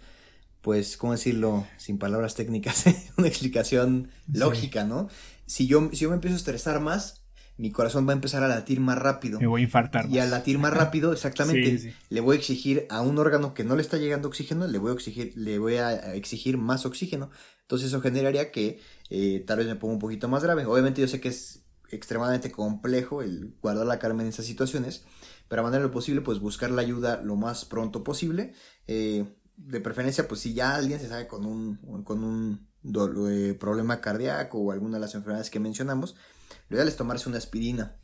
pues, 0.60 0.96
¿cómo 0.96 1.12
decirlo? 1.12 1.66
Sin 1.78 1.98
palabras 1.98 2.36
técnicas, 2.36 2.84
una 3.16 3.26
explicación 3.26 4.10
lógica, 4.32 4.84
¿no? 4.84 5.08
Si 5.46 5.66
yo, 5.66 5.90
si 5.92 6.00
yo 6.00 6.10
me 6.10 6.14
empiezo 6.14 6.36
a 6.36 6.38
estresar 6.38 6.78
más, 6.80 7.24
mi 7.56 7.70
corazón 7.70 8.06
va 8.06 8.12
a 8.12 8.14
empezar 8.14 8.42
a 8.42 8.48
latir 8.48 8.80
más 8.80 8.98
rápido. 8.98 9.40
Me 9.40 9.46
voy 9.46 9.62
a 9.62 9.64
infartar. 9.64 10.08
Y 10.10 10.18
al 10.18 10.30
latir 10.30 10.58
más 10.58 10.74
rápido, 10.74 11.12
exactamente, 11.12 11.94
le 12.10 12.20
voy 12.20 12.36
a 12.36 12.38
exigir 12.38 12.86
a 12.90 13.00
un 13.00 13.18
órgano 13.18 13.54
que 13.54 13.64
no 13.64 13.76
le 13.76 13.82
está 13.82 13.96
llegando 13.96 14.28
oxígeno, 14.28 14.66
le 14.66 14.78
voy 14.78 14.90
a 14.90 14.94
exigir, 14.94 15.32
le 15.36 15.58
voy 15.58 15.76
a 15.76 16.14
exigir 16.14 16.58
más 16.58 16.84
oxígeno. 16.84 17.30
Entonces 17.62 17.88
eso 17.88 18.00
generaría 18.00 18.50
que 18.50 18.80
eh, 19.08 19.42
tal 19.46 19.58
vez 19.58 19.66
me 19.66 19.76
ponga 19.76 19.94
un 19.94 20.00
poquito 20.00 20.28
más 20.28 20.42
grave. 20.42 20.66
Obviamente 20.66 21.00
yo 21.00 21.08
sé 21.08 21.20
que 21.20 21.28
es 21.28 21.63
extremadamente 21.90 22.50
complejo 22.50 23.22
el 23.22 23.54
guardar 23.60 23.86
la 23.86 23.98
calma 23.98 24.22
en 24.22 24.28
esas 24.28 24.46
situaciones, 24.46 25.04
pero 25.48 25.60
a 25.60 25.64
manera 25.64 25.82
de 25.82 25.88
lo 25.88 25.92
posible, 25.92 26.20
pues 26.20 26.40
buscar 26.40 26.70
la 26.70 26.82
ayuda 26.82 27.20
lo 27.22 27.36
más 27.36 27.64
pronto 27.64 28.02
posible. 28.04 28.54
Eh, 28.86 29.24
de 29.56 29.80
preferencia, 29.80 30.26
pues 30.26 30.40
si 30.40 30.54
ya 30.54 30.74
alguien 30.74 30.98
se 30.98 31.08
sabe 31.08 31.28
con 31.28 31.46
un, 31.46 31.76
con 32.02 32.24
un 32.24 32.66
eh, 33.30 33.54
problema 33.54 34.00
cardíaco 34.00 34.58
o 34.58 34.72
alguna 34.72 34.96
de 34.96 35.02
las 35.02 35.14
enfermedades 35.14 35.50
que 35.50 35.60
mencionamos, 35.60 36.16
lo 36.68 36.76
ideal 36.76 36.88
es 36.88 36.96
tomarse 36.96 37.28
una 37.28 37.38
aspirina. 37.38 37.96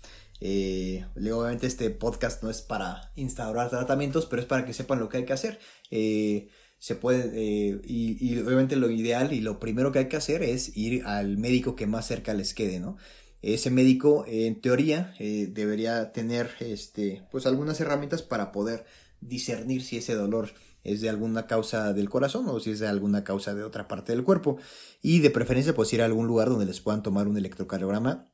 Eh, 0.43 1.05
obviamente 1.17 1.67
este 1.67 1.91
podcast 1.91 2.43
no 2.43 2.51
es 2.51 2.63
para 2.63 3.11
instaurar 3.17 3.69
tratamientos, 3.69 4.27
pero 4.27 4.41
es 4.41 4.49
para 4.49 4.65
que 4.65 4.73
sepan 4.73 5.01
lo 5.01 5.09
que 5.09 5.19
hay 5.19 5.25
que 5.25 5.33
hacer. 5.33 5.59
se 5.91 6.95
puede, 6.95 7.81
y, 7.85 8.17
y, 8.21 8.39
obviamente 8.39 8.77
lo 8.77 8.91
ideal 8.91 9.33
y 9.33 9.41
lo 9.41 9.61
primero 9.61 9.93
que 9.93 9.99
hay 9.99 10.09
que 10.09 10.17
hacer 10.17 10.43
es 10.43 10.77
ir 10.77 11.05
al 11.05 11.37
médico 11.37 11.77
que 11.77 11.87
más 11.87 12.07
cerca 12.07 12.33
les 12.33 12.55
quede, 12.55 12.81
¿no? 12.81 12.97
Ese 13.43 13.71
médico 13.71 14.25
en 14.27 14.61
teoría 14.61 15.15
eh, 15.19 15.49
debería 15.51 16.13
tener 16.13 16.51
este 16.61 17.27
pues 17.31 17.47
algunas 17.47 17.81
herramientas 17.81 18.23
para 18.23 18.53
poder 18.53 18.85
discernir 19.21 19.83
si 19.83 19.97
ese 19.97 20.15
dolor 20.15 20.51
es 20.85 21.01
de 21.01 21.09
alguna 21.09 21.47
causa 21.47 21.93
del 21.93 22.09
corazón 22.09 22.49
o 22.49 22.59
si 22.61 22.71
es 22.71 22.79
de 22.79 22.89
alguna 22.89 23.25
causa 23.25 23.55
de 23.55 23.65
otra 23.65 23.89
parte 23.89 24.13
del 24.13 24.25
cuerpo. 24.25 24.59
Y 25.03 25.21
de 25.21 25.31
preferencia 25.31 25.75
pues 25.75 25.93
ir 25.93 26.03
a 26.03 26.07
algún 26.07 26.27
lugar 26.27 26.49
donde 26.49 26.67
les 26.67 26.81
puedan 26.81 27.03
tomar 27.03 27.29
un 27.29 27.37
electrocardiograma 27.37 28.31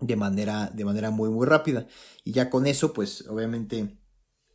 de 0.00 0.16
manera 0.16 0.70
de 0.74 0.84
manera 0.84 1.10
muy 1.10 1.30
muy 1.30 1.46
rápida. 1.46 1.86
Y 2.24 2.32
ya 2.32 2.50
con 2.50 2.66
eso 2.66 2.92
pues 2.92 3.26
obviamente 3.28 3.98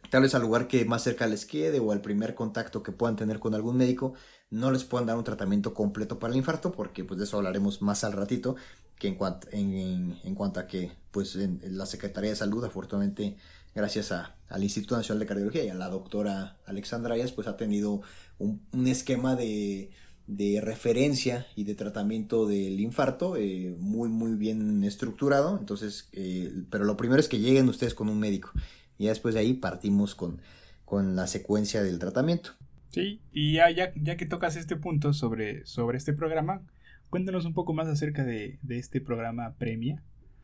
tal 0.10 0.24
vez 0.24 0.36
al 0.36 0.42
lugar 0.42 0.68
que 0.68 0.86
más 0.86 1.04
cerca 1.04 1.28
les 1.28 1.46
quede 1.46 1.80
o 1.80 1.92
al 1.92 2.02
primer 2.02 2.34
contacto 2.36 2.84
que 2.84 2.92
puedan 2.92 3.16
tener 3.16 3.40
con 3.40 3.54
algún 3.56 3.78
médico 3.78 4.14
no 4.50 4.72
les 4.72 4.84
puedan 4.84 5.08
dar 5.08 5.18
un 5.18 5.24
tratamiento 5.24 5.74
completo 5.74 6.20
para 6.20 6.32
el 6.32 6.38
infarto 6.38 6.72
porque 6.72 7.04
pues 7.04 7.18
de 7.18 7.26
eso 7.26 7.38
hablaremos 7.38 7.82
más 7.82 8.04
al 8.04 8.14
ratito 8.14 8.56
que 8.98 9.10
en 9.10 9.16
cuanto, 9.16 9.48
en, 9.52 10.18
en, 10.24 10.36
cuanto 10.36 10.60
a 10.60 10.68
que 10.68 10.92
pues 11.12 11.36
en, 11.36 11.60
la 11.78 11.86
Secretaría 11.86 12.30
de 12.30 12.36
Salud 12.36 12.64
afortunadamente 12.64 13.36
gracias 13.76 14.12
a, 14.12 14.36
al 14.50 14.64
Instituto 14.64 14.96
Nacional 14.96 15.20
de 15.20 15.26
Cardiología 15.26 15.64
y 15.66 15.70
a 15.70 15.76
la 15.76 15.90
doctora 15.90 16.58
Alexandra 16.66 17.16
Ayas 17.16 17.32
pues 17.32 17.48
ha 17.48 17.58
tenido 17.58 18.02
un, 18.40 18.88
esquema 18.88 19.36
de, 19.36 19.92
de, 20.28 20.62
referencia 20.62 21.46
y 21.56 21.66
de 21.66 21.76
tratamiento 21.76 22.48
del 22.48 22.80
infarto 22.80 23.36
eh, 23.36 23.76
muy 23.80 24.10
muy 24.10 24.36
bien 24.36 24.84
estructurado. 24.84 25.58
Entonces 25.60 26.08
eh, 26.14 26.64
pero 26.70 26.86
lo 26.86 26.98
primero 26.98 27.20
es 27.20 27.28
que 27.28 27.40
lleguen 27.40 27.70
ustedes 27.70 27.94
con 27.94 28.10
un 28.10 28.20
médico. 28.20 28.52
Y 28.98 29.08
después 29.08 29.36
de 29.36 29.42
ahí 29.42 29.54
partimos 29.54 30.16
con, 30.16 30.42
con 30.86 31.16
la 31.16 31.28
secuencia 31.28 31.84
del 31.84 32.00
tratamiento 32.00 32.57
sí 32.90 33.22
y 33.32 33.54
ya, 33.54 33.70
ya, 33.72 33.92
ya 33.96 34.18
que 34.18 34.26
tocas 34.26 34.56
este 34.56 34.76
punto 34.76 35.14
sobre, 35.14 35.66
sobre 35.66 35.98
este 35.98 36.14
programa 36.14 36.64
Cuéntanos 37.10 37.46
un 37.46 37.54
poco 37.54 37.74
más 37.74 37.88
acerca 37.88 38.24
de, 38.24 38.60
este 38.70 39.00
programa 39.00 39.56
Premia. 39.58 40.04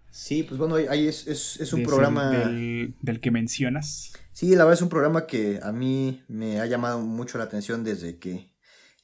Sí, 0.09 0.43
pues 0.43 0.57
bueno, 0.59 0.75
ahí 0.75 1.07
es, 1.07 1.27
es, 1.27 1.73
un 1.73 1.83
programa... 1.83 2.29
Del, 2.29 3.19
que 3.19 3.31
mencionas. 3.31 4.13
Sí, 4.31 4.51
la 4.51 4.63
verdad 4.63 4.75
es 4.75 4.81
un 4.81 4.89
programa 4.89 5.25
que 5.25 5.59
a 5.61 5.71
mí 5.71 6.23
me 6.27 6.61
ha 6.61 6.65
llamado 6.65 6.99
mucho 6.99 7.37
la 7.37 7.45
atención 7.45 7.83
desde 7.83 8.17
que 8.17 8.51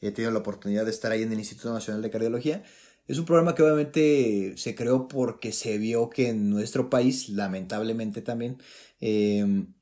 he 0.01 0.11
tenido 0.11 0.31
la 0.31 0.39
oportunidad 0.39 0.85
de 0.85 0.91
estar 0.91 1.11
ahí 1.11 1.23
en 1.23 1.33
el 1.33 1.39
Instituto 1.39 1.73
Nacional 1.73 2.01
de 2.01 2.11
Cardiología. 2.11 2.63
Es 3.07 3.17
un 3.17 3.25
programa 3.25 3.55
que 3.55 3.63
obviamente 3.63 4.53
se 4.55 4.75
creó 4.75 5.07
porque 5.07 5.51
se 5.51 5.77
vio 5.79 6.09
que 6.09 6.29
en 6.29 6.49
nuestro 6.49 6.89
país, 6.89 7.27
lamentablemente 7.27 8.21
también, 8.21 8.61
em, 9.01 9.73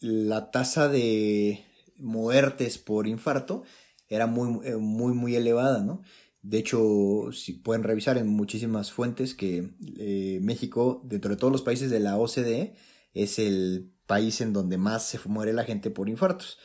la 0.00 0.50
tasa 0.50 0.88
de 0.88 1.64
muertes 1.98 2.78
por 2.78 3.06
infarto 3.06 3.64
era 4.08 4.26
muy, 4.26 4.66
eh, 4.66 4.76
muy, 4.76 5.14
muy 5.14 5.36
elevada, 5.36 5.82
¿no? 5.82 6.02
De 6.42 6.58
hecho, 6.58 7.32
si 7.32 7.54
pueden 7.54 7.82
revisar 7.82 8.18
en 8.18 8.28
muchísimas 8.28 8.92
fuentes 8.92 9.34
que 9.34 9.74
eh, 9.98 10.38
México, 10.42 11.02
dentro 11.04 11.30
de 11.30 11.36
todos 11.36 11.52
los 11.52 11.62
países 11.62 11.90
de 11.90 11.98
la 11.98 12.16
OCDE, 12.16 12.74
es 13.14 13.38
el 13.40 13.92
país 14.06 14.40
en 14.40 14.52
donde 14.52 14.78
más 14.78 15.04
se 15.08 15.18
muere 15.26 15.52
la 15.52 15.64
gente 15.64 15.90
por 15.90 16.08
infartos. 16.08 16.58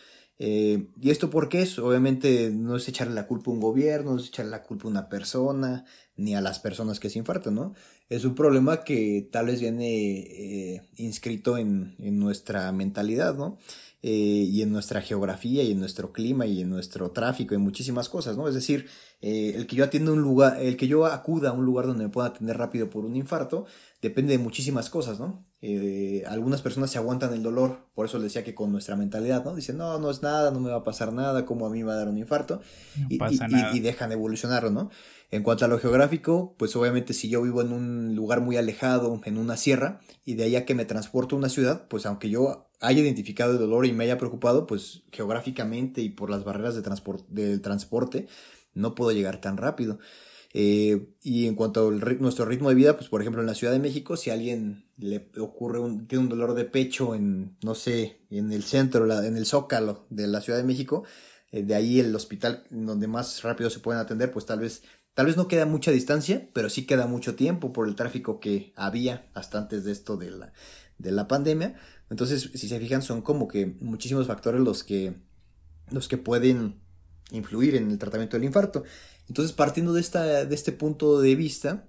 Eh, 0.44 0.88
¿Y 1.00 1.12
esto 1.12 1.30
por 1.30 1.50
qué 1.50 1.62
es? 1.62 1.78
Obviamente 1.78 2.50
no 2.50 2.76
es 2.76 2.88
echarle 2.88 3.14
la 3.14 3.28
culpa 3.28 3.52
a 3.52 3.54
un 3.54 3.60
gobierno, 3.60 4.14
no 4.14 4.20
es 4.20 4.30
echarle 4.30 4.50
la 4.50 4.64
culpa 4.64 4.88
a 4.88 4.92
una 4.92 5.08
persona, 5.08 5.86
ni 6.16 6.34
a 6.34 6.42
las 6.42 6.58
personas 6.58 7.00
que 7.00 7.12
se 7.12 7.20
infartan, 7.20 7.54
¿no? 7.54 7.76
Es 8.10 8.26
un 8.26 8.34
problema 8.34 8.84
que 8.84 9.30
tal 9.32 9.46
vez 9.46 9.62
viene 9.62 9.88
eh, 9.88 10.82
inscrito 10.98 11.60
en, 11.60 11.96
en, 12.00 12.20
nuestra 12.20 12.72
mentalidad, 12.72 13.36
¿no? 13.36 13.60
Eh, 14.04 14.10
y 14.50 14.64
en 14.64 14.72
nuestra 14.72 15.00
geografía 15.02 15.62
y 15.62 15.74
en 15.74 15.80
nuestro 15.80 16.12
clima 16.12 16.48
y 16.48 16.62
en 16.62 16.72
nuestro 16.72 17.12
tráfico 17.12 17.54
y 17.54 17.60
muchísimas 17.60 18.10
cosas, 18.10 18.36
¿no? 18.36 18.48
Es 18.48 18.56
decir, 18.56 18.88
eh, 19.22 19.54
el 19.56 19.68
que 19.68 19.76
yo 19.76 19.84
atienda 19.84 20.12
un 20.12 20.22
lugar, 20.24 20.60
el 20.60 20.76
que 20.76 20.88
yo 20.88 21.06
acuda 21.06 21.50
a 21.50 21.54
un 21.54 21.66
lugar 21.66 21.86
donde 21.86 22.06
me 22.06 22.10
pueda 22.10 22.30
atender 22.30 22.58
rápido 22.58 22.90
por 22.90 23.06
un 23.06 23.16
infarto, 23.16 23.68
depende 24.02 24.36
de 24.36 24.40
muchísimas 24.40 24.90
cosas, 24.90 25.20
¿no? 25.20 25.44
Eh, 25.62 26.24
algunas 26.28 26.62
personas 26.62 26.90
se 26.90 26.98
aguantan 26.98 27.34
el 27.34 27.44
dolor, 27.44 27.88
por 27.94 28.08
eso 28.08 28.18
les 28.18 28.26
decía 28.26 28.44
que 28.44 28.56
con 28.56 28.72
nuestra 28.72 28.96
mentalidad, 28.96 29.46
¿no? 29.46 29.56
Dicen, 29.56 29.78
no, 29.78 30.00
no 30.00 30.10
es 30.10 30.24
nada, 30.24 30.50
no 30.50 30.60
me 30.60 30.72
va 30.72 30.78
a 30.78 30.84
pasar 30.84 31.14
nada, 31.14 31.46
como 31.46 31.68
a 31.68 31.70
mí 31.70 31.80
me 31.80 31.86
va 31.86 31.94
a 31.94 31.98
dar 31.98 32.08
un 32.08 32.18
infarto, 32.18 32.62
y, 33.10 33.20
y, 33.74 33.80
dejan 33.80 34.10
de 34.10 34.16
evolucionarlo, 34.16 34.72
¿no? 34.72 34.90
En 35.30 35.44
cuanto 35.44 35.66
a 35.66 35.68
lo 35.68 35.78
geográfico, 35.78 36.56
pues 36.58 36.76
obviamente 36.76 37.14
si 37.14 37.30
yo 37.30 37.44
vivo 37.44 37.62
en 37.62 37.72
un 37.72 38.16
lugar 38.16 38.42
muy 38.42 38.58
alejado, 38.58 39.22
en 39.24 39.38
una 39.38 39.56
sierra, 39.56 40.00
y 40.26 40.34
de 40.34 40.46
ahí 40.46 40.56
a 40.56 40.66
que 40.66 40.74
me 40.74 40.86
transporto 40.86 41.36
a 41.36 41.40
una 41.40 41.50
ciudad, 41.50 41.88
pues 41.88 42.08
aunque 42.08 42.30
yo 42.30 42.72
haya 42.80 43.02
identificado 43.02 43.54
el 43.54 43.60
dolor 43.60 43.86
y 43.86 43.94
me 43.94 44.04
haya 44.06 44.18
preocupado, 44.18 44.66
pues 44.66 45.04
geográficamente 45.12 46.02
y 46.02 46.10
por 46.10 46.32
las 46.32 46.44
barreras 46.44 46.74
de 46.76 46.82
del 47.30 47.62
transporte, 47.62 48.28
no 48.74 48.96
puedo 48.96 49.12
llegar 49.12 49.40
tan 49.40 49.58
rápido. 49.58 50.00
Eh, 50.54 51.14
y 51.24 51.48
en 51.48 51.56
cuanto 51.56 51.88
a 51.88 51.92
nuestro 51.92 52.46
ritmo 52.46 52.70
de 52.70 52.76
vida, 52.76 52.98
pues 52.98 53.10
por 53.10 53.22
ejemplo 53.22 53.42
en 53.42 53.48
la 53.48 53.56
Ciudad 53.56 53.72
de 53.74 53.80
México, 53.80 54.18
si 54.18 54.30
alguien 54.30 54.86
le 54.98 55.30
ocurre 55.40 55.80
un, 55.80 56.08
tiene 56.08 56.24
un 56.24 56.30
dolor 56.30 56.54
de 56.54 56.66
pecho 56.66 57.16
en, 57.16 57.58
no 57.64 57.74
sé, 57.74 58.22
en 58.30 58.52
el 58.52 58.64
centro, 58.64 59.06
en 59.24 59.38
el 59.38 59.46
zócalo 59.46 60.06
de 60.10 60.28
la 60.28 60.42
Ciudad 60.42 60.60
de 60.60 60.66
México, 60.66 61.04
eh, 61.52 61.64
de 61.64 61.76
ahí 61.76 62.00
el 62.00 62.14
hospital 62.16 62.66
donde 62.70 63.08
más 63.08 63.44
rápido 63.44 63.70
se 63.70 63.80
pueden 63.80 64.02
atender, 64.02 64.32
pues 64.32 64.46
tal 64.46 64.60
vez, 64.60 64.84
tal 65.14 65.28
vez 65.28 65.38
no 65.38 65.48
queda 65.48 65.66
mucha 65.66 65.92
distancia, 65.92 66.50
pero 66.54 66.70
sí 66.70 66.86
queda 66.86 67.08
mucho 67.08 67.36
tiempo 67.36 67.72
por 67.72 67.88
el 67.88 67.96
tráfico 67.96 68.40
que 68.40 68.74
había 68.76 69.30
hasta 69.34 69.58
antes 69.58 69.86
de 69.86 69.94
esto 69.94 70.18
de 70.18 70.32
la, 70.32 70.54
de 70.98 71.12
la 71.12 71.28
pandemia. 71.28 71.76
Entonces, 72.10 72.50
si 72.54 72.68
se 72.68 72.80
fijan, 72.80 73.02
son 73.02 73.22
como 73.22 73.48
que 73.48 73.78
muchísimos 73.80 74.28
factores 74.28 74.60
los 74.60 74.84
que, 74.84 75.16
los 75.92 76.10
que 76.10 76.18
pueden 76.18 76.82
influir 77.32 77.76
en 77.76 77.90
el 77.90 77.98
tratamiento 77.98 78.38
del 78.38 78.46
infarto. 78.46 78.84
Entonces, 79.28 79.54
partiendo 79.54 79.94
de, 79.94 80.02
esta, 80.02 80.46
de 80.46 80.56
este 80.56 80.72
punto 80.72 81.22
de 81.22 81.36
vista, 81.36 81.86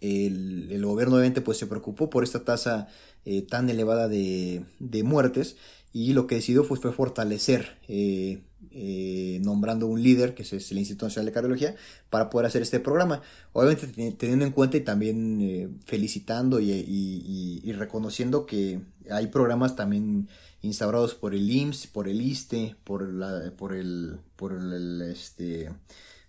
el, 0.00 0.68
el, 0.70 0.84
gobierno 0.86 1.16
obviamente 1.16 1.40
pues 1.40 1.58
se 1.58 1.66
preocupó 1.66 2.08
por 2.08 2.22
esta 2.22 2.44
tasa 2.44 2.88
eh, 3.24 3.42
tan 3.42 3.68
elevada 3.68 4.08
de, 4.08 4.64
de, 4.78 5.02
muertes 5.02 5.56
y 5.92 6.12
lo 6.12 6.26
que 6.26 6.36
decidió 6.36 6.62
fue 6.64 6.78
fortalecer 6.92 7.78
eh, 7.88 8.42
eh, 8.70 9.40
nombrando 9.42 9.86
un 9.86 10.02
líder, 10.02 10.34
que 10.34 10.42
es 10.42 10.52
el 10.52 10.78
Instituto 10.78 11.06
Nacional 11.06 11.26
de 11.26 11.32
Cardiología, 11.32 11.74
para 12.10 12.30
poder 12.30 12.46
hacer 12.46 12.62
este 12.62 12.80
programa. 12.80 13.22
Obviamente 13.52 14.12
teniendo 14.12 14.44
en 14.44 14.52
cuenta 14.52 14.76
y 14.76 14.80
también 14.80 15.40
eh, 15.40 15.68
felicitando 15.84 16.60
y, 16.60 17.72
reconociendo 17.72 18.46
que 18.46 18.80
hay 19.10 19.28
programas 19.28 19.76
también 19.76 20.28
instaurados 20.62 21.14
por 21.14 21.34
el 21.34 21.50
IMSS, 21.50 21.86
por 21.86 22.08
el 22.08 22.20
ISTE, 22.20 22.76
por 22.84 23.08
la, 23.08 23.44
el, 23.44 24.18
por 24.36 24.52
el, 24.52 25.02
este, 25.02 25.70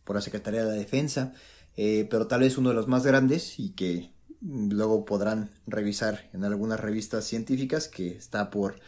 por 0.04 0.16
la 0.16 0.22
Secretaría 0.22 0.64
de 0.64 0.68
la 0.68 0.74
Defensa, 0.74 1.34
eh, 1.76 2.08
pero 2.10 2.28
tal 2.28 2.42
vez 2.42 2.58
uno 2.58 2.70
de 2.70 2.76
los 2.76 2.88
más 2.88 3.06
grandes 3.06 3.60
y 3.60 3.72
que 3.72 4.12
luego 4.42 5.06
podrán 5.06 5.50
revisar 5.68 6.30
en 6.34 6.44
algunas 6.44 6.80
revistas 6.80 7.26
científicas 7.26 7.88
que 7.88 8.10
está 8.10 8.50
por 8.50 8.80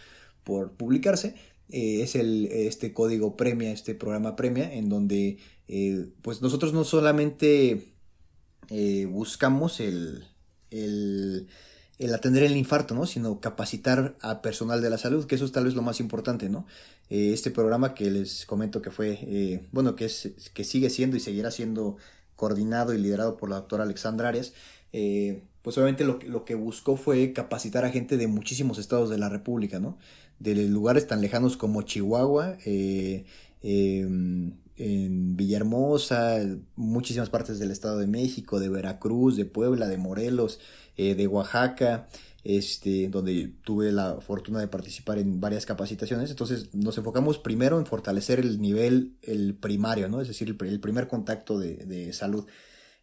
publicarse, 0.77 1.35
eh, 1.71 2.01
es 2.01 2.15
el, 2.15 2.47
este 2.51 2.93
código 2.93 3.37
premia, 3.37 3.71
este 3.71 3.95
programa 3.95 4.35
premia, 4.35 4.73
en 4.73 4.89
donde 4.89 5.37
eh, 5.69 6.09
pues 6.21 6.41
nosotros 6.41 6.73
no 6.73 6.83
solamente 6.83 7.93
eh, 8.69 9.05
buscamos 9.05 9.79
el, 9.79 10.25
el, 10.69 11.47
atender 12.13 12.43
el 12.43 12.57
infarto, 12.57 12.93
¿no? 12.93 13.05
sino 13.05 13.39
capacitar 13.39 14.17
a 14.19 14.41
personal 14.41 14.81
de 14.81 14.89
la 14.89 14.97
salud, 14.97 15.25
que 15.25 15.35
eso 15.35 15.45
es 15.45 15.53
tal 15.53 15.63
vez 15.63 15.73
lo 15.75 15.81
más 15.81 16.01
importante, 16.01 16.49
¿no? 16.49 16.65
este 17.09 17.51
programa 17.51 17.93
que 17.93 18.09
les 18.09 18.45
comento 18.45 18.81
que 18.81 18.89
fue, 18.89 19.67
bueno, 19.73 19.95
que, 19.95 20.05
es, 20.05 20.31
que 20.53 20.63
sigue 20.63 20.89
siendo 20.89 21.17
y 21.17 21.19
seguirá 21.19 21.51
siendo 21.51 21.97
coordinado 22.37 22.93
y 22.93 22.99
liderado 22.99 23.35
por 23.35 23.49
la 23.49 23.57
doctora 23.57 23.83
Alexandra 23.83 24.29
Arias, 24.29 24.53
pues 25.61 25.77
obviamente 25.77 26.05
lo, 26.05 26.19
lo, 26.25 26.45
que 26.45 26.55
buscó 26.55 26.95
fue 26.95 27.33
capacitar 27.33 27.83
a 27.83 27.89
gente 27.89 28.15
de 28.15 28.27
muchísimos 28.27 28.77
estados 28.77 29.09
de 29.09 29.17
la 29.17 29.27
República, 29.27 29.77
¿no? 29.77 29.97
De 30.41 30.55
lugares 30.67 31.07
tan 31.07 31.21
lejanos 31.21 31.55
como 31.55 31.83
Chihuahua, 31.83 32.57
eh, 32.65 33.25
em, 33.61 34.53
en 34.75 35.37
Villahermosa, 35.37 36.39
muchísimas 36.75 37.29
partes 37.29 37.59
del 37.59 37.69
Estado 37.69 37.99
de 37.99 38.07
México, 38.07 38.59
de 38.59 38.69
Veracruz, 38.69 39.35
de 39.35 39.45
Puebla, 39.45 39.87
de 39.87 39.97
Morelos, 39.97 40.59
eh, 40.97 41.13
de 41.13 41.27
Oaxaca, 41.27 42.07
este, 42.43 43.09
donde 43.09 43.53
tuve 43.63 43.91
la 43.91 44.19
fortuna 44.21 44.59
de 44.59 44.67
participar 44.67 45.19
en 45.19 45.39
varias 45.39 45.67
capacitaciones. 45.67 46.31
Entonces 46.31 46.73
nos 46.73 46.97
enfocamos 46.97 47.37
primero 47.37 47.77
en 47.77 47.85
fortalecer 47.85 48.39
el 48.39 48.59
nivel, 48.59 49.17
el 49.21 49.53
primario, 49.53 50.09
¿no? 50.09 50.21
Es 50.21 50.27
decir, 50.27 50.47
el, 50.49 50.79
primer 50.79 51.07
contacto 51.07 51.59
de, 51.59 51.75
de 51.77 52.13
salud 52.13 52.47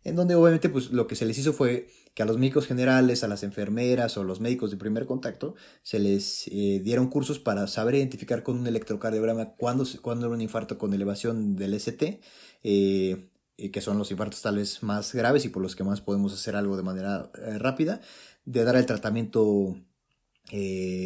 en 0.09 0.17
donde 0.17 0.35
obviamente 0.35 0.69
pues 0.69 0.91
lo 0.91 1.07
que 1.07 1.15
se 1.15 1.27
les 1.27 1.39
hizo 1.39 1.53
fue 1.53 1.89
que 2.15 2.23
a 2.23 2.27
los 2.27 2.39
médicos 2.39 2.67
generales, 2.67 3.23
a 3.23 3.29
las 3.29 3.43
enfermeras 3.43 4.17
o 4.17 4.25
los 4.25 4.41
médicos 4.41 4.71
de 4.71 4.77
primer 4.77 5.07
contacto 5.07 5.55
se 5.83 5.99
les 5.99 6.49
eh, 6.49 6.81
dieron 6.83 7.09
cursos 7.09 7.39
para 7.39 7.67
saber 7.67 7.95
identificar 7.95 8.43
con 8.43 8.59
un 8.59 8.67
electrocardiograma 8.67 9.55
cuándo, 9.55 9.85
cuándo 10.03 10.27
era 10.27 10.35
un 10.35 10.41
infarto 10.41 10.79
con 10.79 10.93
elevación 10.93 11.55
del 11.55 11.75
ST, 11.75 12.21
eh, 12.65 13.31
que 13.73 13.81
son 13.81 13.99
los 13.99 14.11
infartos 14.11 14.43
tal 14.43 14.57
vez 14.57 14.83
más 14.83 15.15
graves 15.15 15.45
y 15.45 15.49
por 15.49 15.63
los 15.63 15.77
que 15.77 15.85
más 15.85 16.01
podemos 16.01 16.33
hacer 16.33 16.57
algo 16.57 16.77
de 16.77 16.83
manera 16.83 17.31
eh, 17.35 17.59
rápida, 17.59 18.01
de 18.45 18.65
dar 18.65 18.77
el 18.77 18.87
tratamiento 18.87 19.77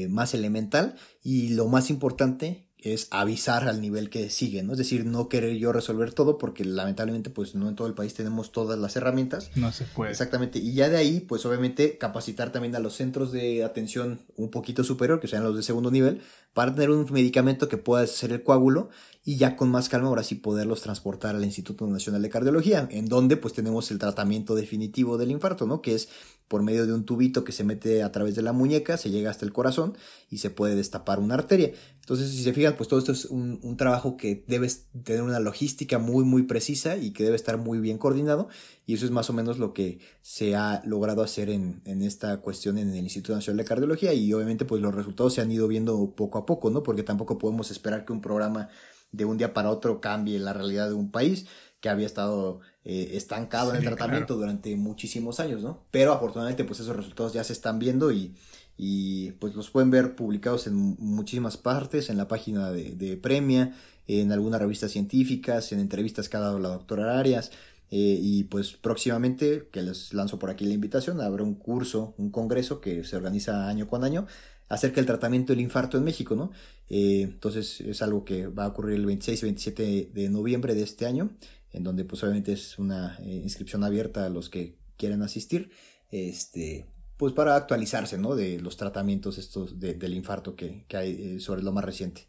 más 0.09 0.35
elemental 0.35 0.95
y 1.21 1.49
lo 1.49 1.67
más 1.67 1.91
importante 1.91 2.69
es 2.83 3.09
avisar 3.11 3.69
al 3.69 3.81
nivel 3.81 4.11
que 4.11 4.29
sigue, 4.31 4.63
¿no? 4.63 4.73
Es 4.73 4.79
decir, 4.79 5.05
no 5.05 5.29
querer 5.29 5.57
yo 5.57 5.73
resolver 5.73 6.13
todo 6.13 6.39
porque 6.39 6.65
lamentablemente 6.65 7.31
pues 7.31 7.55
no 7.55 7.69
en 7.69 7.77
todo 7.77 7.87
el 7.87 7.95
país 7.95 8.15
tenemos 8.15 8.53
todas 8.53 8.79
las 8.79 8.97
herramientas. 8.97 9.51
No 9.55 9.73
se 9.73 9.85
puede. 9.85 10.11
Exactamente. 10.11 10.59
Y 10.59 10.75
ya 10.75 10.89
de 10.89 10.97
ahí 10.97 11.21
pues 11.21 11.47
obviamente 11.47 11.99
capacitar 11.99 12.53
también 12.53 12.75
a 12.77 12.81
los 12.81 12.95
centros 12.95 13.33
de 13.33 13.65
atención 13.65 14.21
un 14.37 14.51
poquito 14.51 14.85
superior, 14.85 15.21
que 15.21 15.29
sean 15.29 15.45
los 15.45 15.57
de 15.57 15.63
segundo 15.63 15.91
nivel, 15.91 16.21
para 16.53 16.75
tener 16.75 16.91
un 16.91 17.07
medicamento 17.11 17.69
que 17.69 17.79
pueda 17.79 18.05
hacer 18.05 18.33
el 18.33 18.43
coágulo 18.43 18.91
y 19.25 19.37
ya 19.37 19.57
con 19.57 19.71
más 19.71 19.89
calma 19.89 20.09
ahora 20.09 20.25
sí 20.25 20.35
poderlos 20.35 20.83
transportar 20.83 21.37
al 21.37 21.45
Instituto 21.45 21.87
Nacional 21.87 22.23
de 22.23 22.31
Cardiología, 22.31 22.89
en 22.91 23.07
donde 23.07 23.37
pues 23.37 23.55
tenemos 23.55 23.91
el 23.93 23.99
tratamiento 23.99 24.57
definitivo 24.57 25.17
del 25.17 25.31
infarto, 25.31 25.67
¿no? 25.67 25.81
Que 25.81 25.95
es 25.95 26.09
por 26.49 26.63
medio 26.63 26.87
de 26.87 26.93
un 26.93 27.05
tubito 27.05 27.45
que 27.45 27.53
se 27.53 27.65
mete 27.65 28.03
a 28.03 28.13
través 28.13 28.35
de 28.35 28.43
la 28.43 28.53
muñeca, 28.53 28.99
se 28.99 29.11
llega 29.11 29.31
hasta 29.31 29.47
el 29.47 29.53
corazón 29.53 29.97
y 30.29 30.39
se 30.39 30.51
puede 30.51 30.75
destapar 30.75 31.21
una 31.21 31.35
arteria. 31.35 31.73
Entonces, 32.01 32.31
si 32.31 32.43
se 32.43 32.53
fijan, 32.53 32.77
pues 32.77 32.89
todo 32.89 32.99
esto 32.99 33.13
es 33.13 33.27
un, 33.27 33.77
trabajo 33.79 34.17
que 34.17 34.45
debe 34.49 34.69
tener 35.05 35.23
una 35.23 35.41
logística 35.41 35.99
muy, 35.99 36.25
muy 36.25 36.43
precisa 36.43 36.97
y 36.97 37.13
que 37.13 37.25
debe 37.25 37.37
estar 37.37 37.57
muy 37.57 37.79
bien 37.79 37.97
coordinado. 37.97 38.49
Y 38.87 38.95
eso 38.95 39.07
es 39.07 39.13
más 39.13 39.31
o 39.31 39.33
menos 39.33 39.59
lo 39.59 39.73
que 39.73 40.01
se 40.21 40.57
ha 40.57 40.83
logrado 40.85 41.23
hacer 41.23 41.49
en, 41.49 41.81
en 41.85 42.03
esta 42.03 42.39
cuestión 42.43 42.77
en 42.77 42.91
el 42.91 43.05
Instituto 43.05 43.35
Nacional 43.35 43.59
de 43.59 43.65
Cardiología. 43.65 44.13
Y 44.13 44.33
obviamente, 44.35 44.65
pues 44.65 44.83
los 44.83 44.95
resultados 44.95 45.33
se 45.33 45.41
han 45.41 45.51
ido 45.51 45.69
viendo 45.69 46.11
poco 46.11 46.39
a 46.39 46.45
poco, 46.45 46.71
¿no? 46.71 46.83
Porque 46.83 47.05
tampoco 47.05 47.39
podemos 47.39 47.71
esperar 47.71 48.05
que 48.05 48.13
un 48.13 48.21
programa 48.21 48.69
de 49.13 49.25
un 49.25 49.39
día 49.39 49.55
para 49.55 49.71
otro 49.71 50.01
cambie 50.01 50.39
la 50.39 50.53
realidad 50.53 50.89
de 50.89 50.95
un 50.95 51.11
país 51.11 51.47
que 51.81 51.89
había 51.89 52.07
estado 52.07 52.61
eh, 52.85 53.11
estancado 53.15 53.71
en 53.71 53.79
el 53.79 53.85
tratamiento 53.85 54.37
durante 54.37 54.75
muchísimos 54.77 55.41
años, 55.41 55.63
¿no? 55.63 55.85
Pero 55.91 56.13
afortunadamente 56.13 56.65
pues 56.65 56.81
esos 56.81 56.97
resultados 56.97 57.33
ya 57.33 57.45
se 57.45 57.53
están 57.53 57.79
viendo 57.79 58.13
y, 58.13 58.35
y 58.77 59.33
pues 59.33 59.55
los 59.55 59.71
pueden 59.71 59.91
ver 59.91 60.15
publicados 60.15 60.67
en 60.67 60.75
muchísimas 60.99 61.57
partes, 61.57 62.09
en 62.09 62.17
la 62.17 62.29
página 62.29 62.71
de, 62.71 62.95
de 62.95 63.17
Premia, 63.17 63.75
en 64.07 64.33
algunas 64.33 64.61
revistas 64.61 64.91
científicas, 64.93 65.73
en 65.73 65.81
entrevistas 65.81 66.29
que 66.29 66.37
ha 66.37 66.41
dado 66.41 66.59
la 66.59 66.69
doctora 66.69 67.19
Arias, 67.19 67.51
eh, 67.95 68.19
y 68.19 68.45
pues 68.45 68.73
próximamente, 68.73 69.69
que 69.71 69.83
les 69.83 70.15
lanzo 70.15 70.39
por 70.39 70.49
aquí 70.49 70.65
la 70.65 70.73
invitación, 70.73 71.21
habrá 71.21 71.43
un 71.43 71.55
curso, 71.55 72.15
un 72.17 72.31
congreso 72.31 72.81
que 72.81 73.05
se 73.05 73.17
organiza 73.17 73.69
año 73.69 73.87
con 73.87 74.03
año 74.03 74.27
acerca 74.73 74.97
del 74.97 75.07
tratamiento 75.07 75.53
del 75.53 75.61
infarto 75.61 75.99
en 75.99 76.05
México, 76.05 76.35
¿no? 76.35 76.51
Eh, 76.89 77.21
entonces 77.25 77.83
es 77.83 78.01
algo 78.01 78.25
que 78.25 78.47
va 78.47 78.65
a 78.65 78.69
ocurrir 78.69 78.97
el 78.97 79.05
26 79.05 79.43
y 79.43 79.45
27 79.45 80.11
de 80.15 80.31
noviembre 80.31 80.75
de 80.75 80.83
este 80.83 81.05
año, 81.05 81.37
en 81.73 81.85
donde 81.85 82.07
pues 82.07 82.23
obviamente 82.23 82.53
es 82.53 82.79
una 82.79 83.19
eh, 83.19 83.43
inscripción 83.45 83.85
abierta 83.85 84.25
a 84.25 84.31
los 84.31 84.49
que 84.49 84.79
quieran 84.97 85.21
asistir, 85.21 85.71
este, 86.11 86.87
pues 87.19 87.35
para 87.35 87.55
actualizarse, 87.55 88.17
¿no? 88.17 88.35
De 88.35 88.61
los 88.61 88.79
tratamientos 88.79 89.37
estos 89.37 89.79
del 89.79 90.15
infarto 90.15 90.57
que, 90.57 90.87
que 90.89 90.97
hay 90.97 91.11
eh, 91.11 91.41
sobre 91.41 91.63
lo 91.63 91.73
más 91.73 91.85
reciente. 91.85 92.29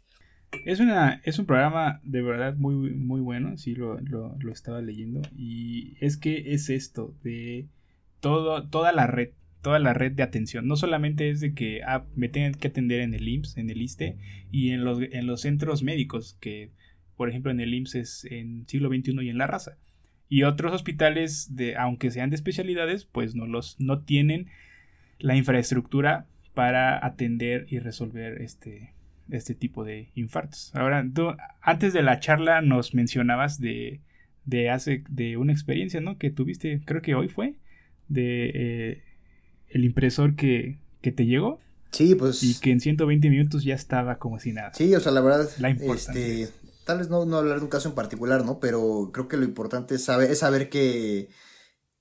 Es, 0.66 0.80
una, 0.80 1.22
es 1.24 1.38
un 1.38 1.46
programa 1.46 2.02
de 2.04 2.20
verdad 2.20 2.56
muy, 2.56 2.74
muy 2.74 3.22
bueno, 3.22 3.56
sí 3.56 3.74
lo, 3.74 3.98
lo, 4.00 4.36
lo 4.38 4.52
estaba 4.52 4.82
leyendo, 4.82 5.22
y 5.34 5.96
es 5.98 6.18
que 6.18 6.52
es 6.52 6.68
esto, 6.68 7.14
de 7.22 7.68
todo, 8.20 8.68
toda 8.68 8.92
la 8.92 9.06
red 9.06 9.30
toda 9.64 9.78
la 9.78 9.94
red 9.94 10.12
de 10.12 10.22
atención. 10.22 10.68
No 10.68 10.76
solamente 10.76 11.30
es 11.30 11.40
de 11.40 11.54
que 11.54 11.80
ah, 11.84 12.04
me 12.14 12.28
tengan 12.28 12.52
que 12.52 12.68
atender 12.68 13.00
en 13.00 13.14
el 13.14 13.26
IMSS, 13.26 13.56
en 13.56 13.70
el 13.70 13.80
ISTE 13.80 14.18
y 14.52 14.70
en 14.70 14.84
los, 14.84 15.00
en 15.00 15.26
los 15.26 15.40
centros 15.40 15.82
médicos, 15.82 16.36
que 16.38 16.70
por 17.16 17.30
ejemplo 17.30 17.50
en 17.50 17.60
el 17.60 17.72
IMSS 17.72 17.94
es 17.94 18.24
en 18.30 18.68
siglo 18.68 18.90
XXI 18.90 19.16
y 19.22 19.30
en 19.30 19.38
la 19.38 19.46
raza. 19.46 19.78
Y 20.28 20.42
otros 20.42 20.72
hospitales, 20.72 21.56
de, 21.56 21.76
aunque 21.76 22.10
sean 22.10 22.28
de 22.28 22.36
especialidades, 22.36 23.06
pues 23.06 23.34
no, 23.34 23.46
los, 23.46 23.80
no 23.80 24.02
tienen 24.02 24.48
la 25.18 25.34
infraestructura 25.34 26.26
para 26.52 27.04
atender 27.04 27.64
y 27.70 27.78
resolver 27.78 28.42
este, 28.42 28.92
este 29.30 29.54
tipo 29.54 29.82
de 29.82 30.10
infartos. 30.14 30.74
Ahora, 30.74 31.06
tú, 31.12 31.34
antes 31.62 31.94
de 31.94 32.02
la 32.02 32.20
charla 32.20 32.60
nos 32.60 32.94
mencionabas 32.94 33.58
de, 33.58 34.02
de, 34.44 34.68
hace, 34.68 35.04
de 35.08 35.38
una 35.38 35.52
experiencia, 35.52 36.02
¿no? 36.02 36.18
Que 36.18 36.30
tuviste, 36.30 36.82
creo 36.84 37.00
que 37.00 37.14
hoy 37.14 37.28
fue, 37.28 37.54
de 38.08 38.50
eh, 38.54 39.02
el 39.74 39.84
impresor 39.84 40.36
que, 40.36 40.78
que 41.02 41.12
te 41.12 41.26
llegó. 41.26 41.60
Sí, 41.90 42.14
pues. 42.14 42.42
Y 42.42 42.58
que 42.58 42.70
en 42.70 42.80
120 42.80 43.28
minutos 43.28 43.62
ya 43.62 43.74
estaba 43.74 44.18
como 44.18 44.40
si 44.40 44.52
nada. 44.52 44.72
Sí, 44.72 44.94
o 44.94 45.00
sea, 45.00 45.12
la 45.12 45.20
verdad, 45.20 45.48
la 45.58 45.68
este, 45.70 46.48
tal 46.84 46.98
vez 46.98 47.10
no, 47.10 47.24
no 47.24 47.36
hablar 47.36 47.58
de 47.58 47.64
un 47.64 47.70
caso 47.70 47.88
en 47.88 47.94
particular, 47.94 48.44
¿no? 48.44 48.58
Pero 48.58 49.10
creo 49.12 49.28
que 49.28 49.36
lo 49.36 49.44
importante 49.44 49.96
es 49.96 50.04
saber, 50.04 50.30
es 50.30 50.38
saber 50.38 50.70
que, 50.70 51.28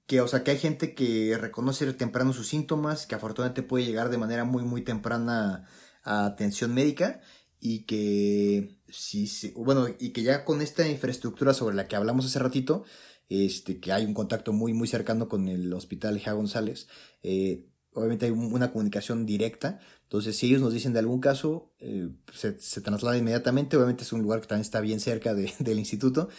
que, 0.07 0.21
o 0.21 0.27
sea, 0.27 0.43
que 0.43 0.51
hay 0.51 0.57
gente 0.57 0.95
que 0.95 1.37
reconoce 1.39 1.91
temprano 1.93 2.33
sus 2.33 2.47
síntomas, 2.47 3.05
que 3.05 3.15
afortunadamente 3.15 3.63
puede 3.63 3.85
llegar 3.85 4.09
de 4.09 4.17
manera 4.17 4.45
muy, 4.45 4.63
muy 4.63 4.81
temprana 4.81 5.67
a 6.03 6.25
atención 6.25 6.73
médica 6.73 7.21
y 7.59 7.85
que 7.85 8.77
sí, 8.89 9.27
sí, 9.27 9.53
bueno, 9.55 9.87
y 9.99 10.09
que 10.09 10.23
ya 10.23 10.43
con 10.43 10.61
esta 10.61 10.87
infraestructura 10.87 11.53
sobre 11.53 11.75
la 11.75 11.87
que 11.87 11.95
hablamos 11.95 12.25
hace 12.25 12.39
ratito, 12.39 12.83
este, 13.33 13.79
que 13.79 13.91
hay 13.91 14.05
un 14.05 14.13
contacto 14.13 14.53
muy, 14.53 14.73
muy 14.73 14.87
cercano 14.87 15.27
con 15.27 15.47
el 15.47 15.73
hospital 15.73 16.19
Gea 16.19 16.33
González, 16.33 16.87
eh, 17.23 17.65
obviamente 17.93 18.25
hay 18.25 18.31
una 18.31 18.71
comunicación 18.71 19.25
directa. 19.25 19.79
Entonces, 20.03 20.37
si 20.37 20.47
ellos 20.47 20.61
nos 20.61 20.73
dicen 20.73 20.93
de 20.93 20.99
algún 20.99 21.19
caso, 21.19 21.73
eh, 21.79 22.09
se, 22.31 22.81
traslada 22.81 23.17
inmediatamente. 23.17 23.75
Obviamente 23.75 24.03
es 24.03 24.13
un 24.13 24.21
lugar 24.21 24.41
que 24.41 24.47
también 24.47 24.61
está 24.61 24.81
bien 24.81 24.99
cerca 24.99 25.33
de, 25.33 25.51
del 25.59 25.79
instituto. 25.79 26.29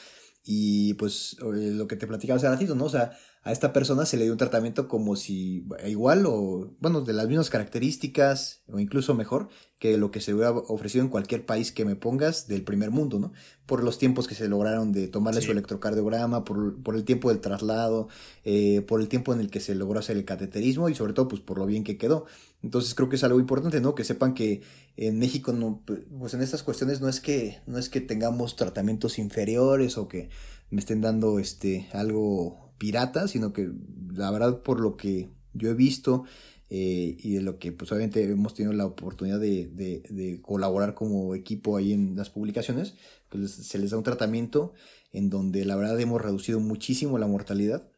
Y 0.45 0.95
pues 0.95 1.37
lo 1.41 1.89
que 1.89 1.97
te 1.97 2.07
platicaba 2.07 2.37
hace 2.37 2.49
ratito, 2.49 2.75
¿no? 2.75 2.85
O 2.85 2.91
sea, 2.91 3.17
a 3.45 3.53
esta 3.53 3.75
persona 3.75 4.07
se 4.07 4.17
le 4.17 4.25
dio 4.25 4.33
un 4.33 4.39
tratamiento 4.39 4.89
como 4.89 5.17
si 5.17 5.67
igual 5.87 6.25
o, 6.27 6.75
bueno, 6.81 7.03
de 7.03 7.13
las 7.13 7.29
mismas 7.29 7.51
características 7.51 8.63
o 8.73 8.79
incluso 8.79 9.15
mejor 9.15 9.51
que 9.79 9.99
lo 9.99 10.11
que 10.11 10.23
se 10.23 10.33
hubiera 10.33 10.51
ofrecido 10.51 11.05
en 11.05 11.11
cualquier 11.11 11.45
país 11.45 11.71
que 11.71 11.85
me 11.85 11.95
pongas 11.95 12.49
del 12.49 12.63
primer 12.63 12.91
mundo, 12.91 13.19
¿no? 13.19 13.33
Por 13.67 13.85
los 13.85 13.99
tiempos 13.99 14.27
que 14.27 14.35
se 14.35 14.49
lograron 14.49 14.93
de 14.93 15.09
tomarle 15.09 15.43
su 15.43 15.53
electrocardiograma, 15.53 16.43
por, 16.43 16.83
por, 16.83 16.97
el 16.97 17.05
tiempo 17.05 17.29
del 17.29 17.41
traslado, 17.41 18.09
eh, 18.45 18.81
por 18.81 19.03
el 19.03 19.09
tiempo 19.09 19.35
en 19.35 19.41
el 19.41 19.51
que 19.51 19.61
se 19.61 19.75
logró 19.75 19.99
hacer 19.99 20.17
el 20.17 20.25
cateterismo 20.25 20.89
y 20.89 20.95
sobre 20.95 21.13
todo 21.13 21.29
pues 21.29 21.43
por 21.43 21.59
lo 21.59 21.67
bien 21.67 21.85
que 21.85 21.99
quedó. 21.99 22.25
Entonces 22.63 22.95
creo 22.95 23.11
que 23.11 23.17
es 23.17 23.25
algo 23.25 23.41
importante, 23.41 23.83
¿no? 23.83 23.95
Que 23.95 24.05
sepan 24.05 24.33
que 24.33 24.63
en 24.97 25.19
México 25.19 25.53
no, 25.53 25.83
pues 25.85 26.33
en 26.33 26.41
estas 26.41 26.63
cuestiones 26.63 27.03
no 27.03 27.11
es 27.11 27.21
que, 27.21 27.61
no 27.67 27.77
es 27.77 27.91
que 27.91 28.01
tengamos 28.01 28.57
tratamientos 28.57 29.19
inferiores 29.19 29.99
o 29.99 30.09
que 30.09 30.31
me 30.71 30.81
estén 30.81 31.03
dando 31.03 31.39
este 31.39 31.89
algo 31.93 32.64
pirata, 32.79 33.29
sino 33.29 33.53
que 33.53 33.71
la 34.13 34.31
verdad 34.31 34.63
por 34.63 34.81
lo 34.81 34.97
que 34.97 35.29
yo 35.53 35.71
he 35.71 35.75
visto 35.75 36.25
eh, 36.71 37.17
y 37.19 37.35
de 37.35 37.43
lo 37.43 37.59
que 37.59 37.73
pues 37.73 37.93
obviamente 37.93 38.23
hemos 38.25 38.55
tenido 38.55 38.73
la 38.73 38.87
oportunidad 38.87 39.39
de, 39.39 39.67
de, 39.67 40.41
colaborar 40.43 40.95
como 40.95 41.35
equipo 41.35 41.77
ahí 41.77 41.93
en 41.93 42.17
las 42.17 42.31
publicaciones, 42.31 42.95
pues 43.29 43.53
se 43.53 43.79
les 43.79 43.91
da 43.91 43.99
un 43.99 44.03
tratamiento 44.03 44.73
en 45.13 45.31
donde 45.31 45.65
la 45.65 45.77
verdad 45.77 46.01
hemos 46.01 46.21
reducido 46.21 46.61
muchísimo 46.61 47.19
la 47.19 47.27
mortalidad 47.27 47.89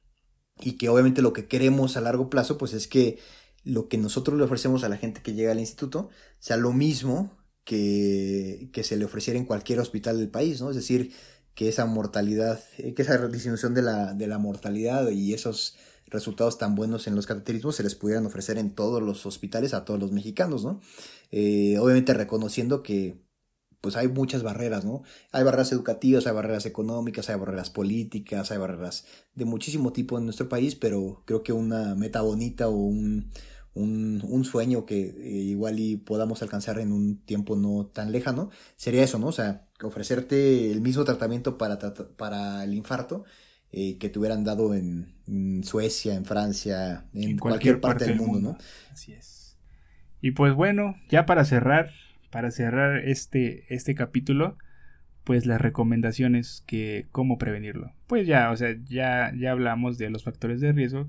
y 0.61 0.73
que 0.73 0.89
obviamente 0.89 1.23
lo 1.23 1.33
que 1.33 1.47
queremos 1.47 1.97
a 1.97 2.01
largo 2.01 2.29
plazo 2.29 2.59
pues 2.59 2.75
es 2.75 2.87
que 2.87 3.19
lo 3.65 3.89
que 3.89 3.99
nosotros 3.99 4.37
le 4.37 4.45
ofrecemos 4.45 4.85
a 4.85 4.89
la 4.89 4.97
gente 4.97 5.23
que 5.23 5.35
llega 5.35 5.53
al 5.53 5.61
instituto 5.61 6.11
sea 6.39 6.57
lo 6.57 6.73
mismo 6.73 7.37
que, 7.65 8.69
que 8.73 8.85
se 8.85 8.97
le 8.97 9.05
ofreciera 9.05 9.39
en 9.39 9.45
cualquier 9.45 9.81
hospital 9.81 10.19
del 10.19 10.29
país, 10.29 10.61
¿no? 10.61 10.71
Es 10.71 10.77
decir, 10.77 11.13
que 11.57 11.69
esa 11.69 11.87
mortalidad, 11.87 12.61
eh, 12.79 12.95
que 12.95 13.03
esa 13.03 13.27
disminución 13.29 13.75
de 13.75 13.83
la, 13.83 14.15
de 14.15 14.29
la 14.29 14.39
mortalidad 14.39 15.11
y 15.11 15.35
esos 15.35 15.77
resultados 16.07 16.59
tan 16.59 16.77
buenos 16.77 17.09
en 17.09 17.17
los 17.17 17.27
cateterismos 17.27 17.77
se 17.77 17.83
les 17.83 17.97
pudieran 17.97 18.27
ofrecer 18.27 18.59
en 18.59 18.75
todos 18.75 19.03
los 19.03 19.27
hospitales 19.27 19.75
a 19.75 19.85
todos 19.85 19.99
los 19.99 20.13
mexicanos, 20.13 20.65
¿no? 20.65 20.81
Eh, 21.33 21.79
obviamente 21.81 22.15
reconociendo 22.15 22.83
que 22.83 23.27
pues 23.81 23.97
hay 23.97 24.09
muchas 24.09 24.43
barreras, 24.43 24.85
¿no? 24.85 25.03
Hay 25.33 25.45
barreras 25.45 25.73
educativas, 25.73 26.27
hay 26.27 26.35
barreras 26.35 26.67
económicas, 26.67 27.31
hay 27.31 27.37
barreras 27.39 27.71
políticas, 27.71 28.51
hay 28.51 28.59
barreras 28.59 29.07
de 29.35 29.45
muchísimo 29.47 29.93
tipo 29.93 30.19
en 30.19 30.25
nuestro 30.25 30.49
país, 30.49 30.75
pero 30.77 31.23
creo 31.25 31.43
que 31.43 31.53
una 31.53 31.95
meta 31.95 32.21
bonita 32.21 32.69
o 32.69 32.73
un, 32.73 33.31
un, 33.77 34.23
un 34.27 34.45
sueño 34.45 34.87
que 34.87 35.05
eh, 35.05 35.29
igual 35.29 35.79
y 35.79 35.97
podamos 35.97 36.43
alcanzar 36.43 36.79
en 36.79 36.93
un 36.93 37.19
tiempo 37.19 37.57
no 37.57 37.87
tan 37.87 38.11
lejano, 38.11 38.51
sería 38.77 39.05
eso, 39.05 39.19
¿no? 39.19 39.29
O 39.29 39.33
sea, 39.33 39.67
ofrecerte 39.83 40.73
el 40.73 40.81
mismo 40.81 41.05
tratamiento 41.05 41.59
para, 41.59 41.79
para 42.17 42.65
el 42.65 42.75
infarto 42.75 43.25
eh, 43.73 43.99
que 43.99 44.09
te 44.09 44.19
hubieran 44.19 44.45
dado 44.45 44.75
en, 44.75 45.15
Suecia, 45.63 46.15
en 46.15 46.25
Francia, 46.25 47.05
en, 47.13 47.37
cualquier, 47.39 47.81
parte, 47.81 48.07
del 48.07 48.17
mundo, 48.17 48.53
¿no? 48.53 48.59
Así 48.93 49.13
es. 49.13 49.57
Y 50.23 50.31
pues 50.31 50.55
bueno, 50.55 50.97
ya 51.11 51.27
para 51.27 51.45
cerrar, 51.45 51.91
para 52.31 52.51
cerrar 52.51 52.99
este, 53.05 53.65
este 53.75 53.95
capítulo, 53.95 54.57
pues 55.25 55.45
las 55.45 55.61
recomendaciones 55.61 56.63
que 56.67 57.09
cómo 57.13 57.37
prevenirlo. 57.37 57.93
Pues 58.07 58.27
ya, 58.27 58.51
o 58.51 58.57
sea, 58.57 58.75
ya, 58.85 59.33
ya 59.37 59.51
hablamos 59.51 59.99
de 59.99 60.09
los 60.09 60.23
factores 60.23 60.61
de 60.61 60.73
riesgo 60.73 61.09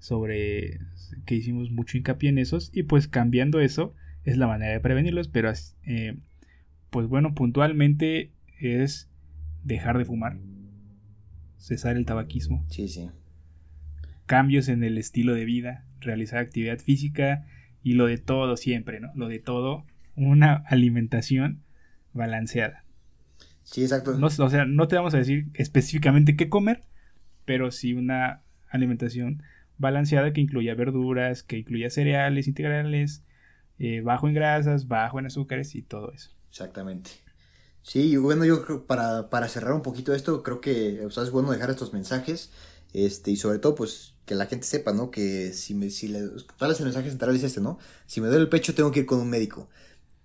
sobre 0.00 0.80
que 1.26 1.36
hicimos 1.36 1.70
mucho 1.70 1.96
hincapié 1.96 2.30
en 2.30 2.38
esos 2.38 2.70
y 2.74 2.82
pues 2.82 3.06
cambiando 3.06 3.60
eso 3.60 3.94
es 4.24 4.36
la 4.36 4.48
manera 4.48 4.72
de 4.72 4.80
prevenirlos, 4.80 5.28
pero 5.28 5.52
eh, 5.84 6.16
pues 6.90 7.06
bueno, 7.06 7.34
puntualmente 7.34 8.32
es 8.58 9.08
dejar 9.62 9.98
de 9.98 10.04
fumar, 10.04 10.38
cesar 11.58 11.96
el 11.96 12.06
tabaquismo. 12.06 12.64
Sí, 12.68 12.88
sí. 12.88 13.10
Cambios 14.26 14.68
en 14.68 14.82
el 14.82 14.98
estilo 14.98 15.34
de 15.34 15.44
vida, 15.44 15.84
realizar 16.00 16.38
actividad 16.38 16.78
física 16.78 17.46
y 17.82 17.94
lo 17.94 18.06
de 18.06 18.18
todo 18.18 18.56
siempre, 18.56 19.00
¿no? 19.00 19.10
Lo 19.14 19.28
de 19.28 19.38
todo, 19.38 19.84
una 20.16 20.54
alimentación 20.66 21.62
balanceada. 22.12 22.84
Sí, 23.62 23.82
exacto. 23.82 24.16
No, 24.18 24.26
o 24.26 24.50
sea, 24.50 24.64
no 24.64 24.88
te 24.88 24.96
vamos 24.96 25.14
a 25.14 25.18
decir 25.18 25.48
específicamente 25.54 26.36
qué 26.36 26.48
comer, 26.48 26.82
pero 27.44 27.70
sí 27.70 27.92
una 27.92 28.42
alimentación 28.68 29.42
balanceada 29.80 30.32
que 30.32 30.40
incluya 30.42 30.74
verduras, 30.74 31.42
que 31.42 31.58
incluya 31.58 31.90
cereales 31.90 32.46
integrales, 32.46 33.24
eh, 33.78 34.02
bajo 34.02 34.28
en 34.28 34.34
grasas, 34.34 34.86
bajo 34.86 35.18
en 35.18 35.26
azúcares 35.26 35.74
y 35.74 35.82
todo 35.82 36.12
eso. 36.12 36.30
Exactamente. 36.50 37.10
Sí, 37.82 38.16
bueno, 38.18 38.44
yo 38.44 38.64
creo 38.64 38.86
para, 38.86 39.30
para 39.30 39.48
cerrar 39.48 39.72
un 39.72 39.80
poquito 39.80 40.14
esto, 40.14 40.42
creo 40.42 40.60
que 40.60 41.04
o 41.06 41.10
sea, 41.10 41.22
es 41.22 41.30
bueno 41.30 41.50
dejar 41.50 41.70
estos 41.70 41.92
mensajes. 41.94 42.52
Este, 42.92 43.30
y 43.30 43.36
sobre 43.36 43.58
todo, 43.58 43.74
pues, 43.74 44.14
que 44.26 44.34
la 44.34 44.46
gente 44.46 44.66
sepa, 44.66 44.92
¿no? 44.92 45.10
Que 45.10 45.52
si 45.52 45.74
me, 45.74 45.90
si 45.90 46.08
le, 46.08 46.28
¿cuál 46.58 46.72
es 46.72 46.80
el 46.80 46.86
mensaje 46.86 47.08
central? 47.08 47.34
Es 47.34 47.42
este, 47.44 47.60
¿no? 47.60 47.78
Si 48.06 48.20
me 48.20 48.26
duele 48.26 48.42
el 48.42 48.48
pecho, 48.48 48.74
tengo 48.74 48.90
que 48.90 49.00
ir 49.00 49.06
con 49.06 49.20
un 49.20 49.30
médico. 49.30 49.68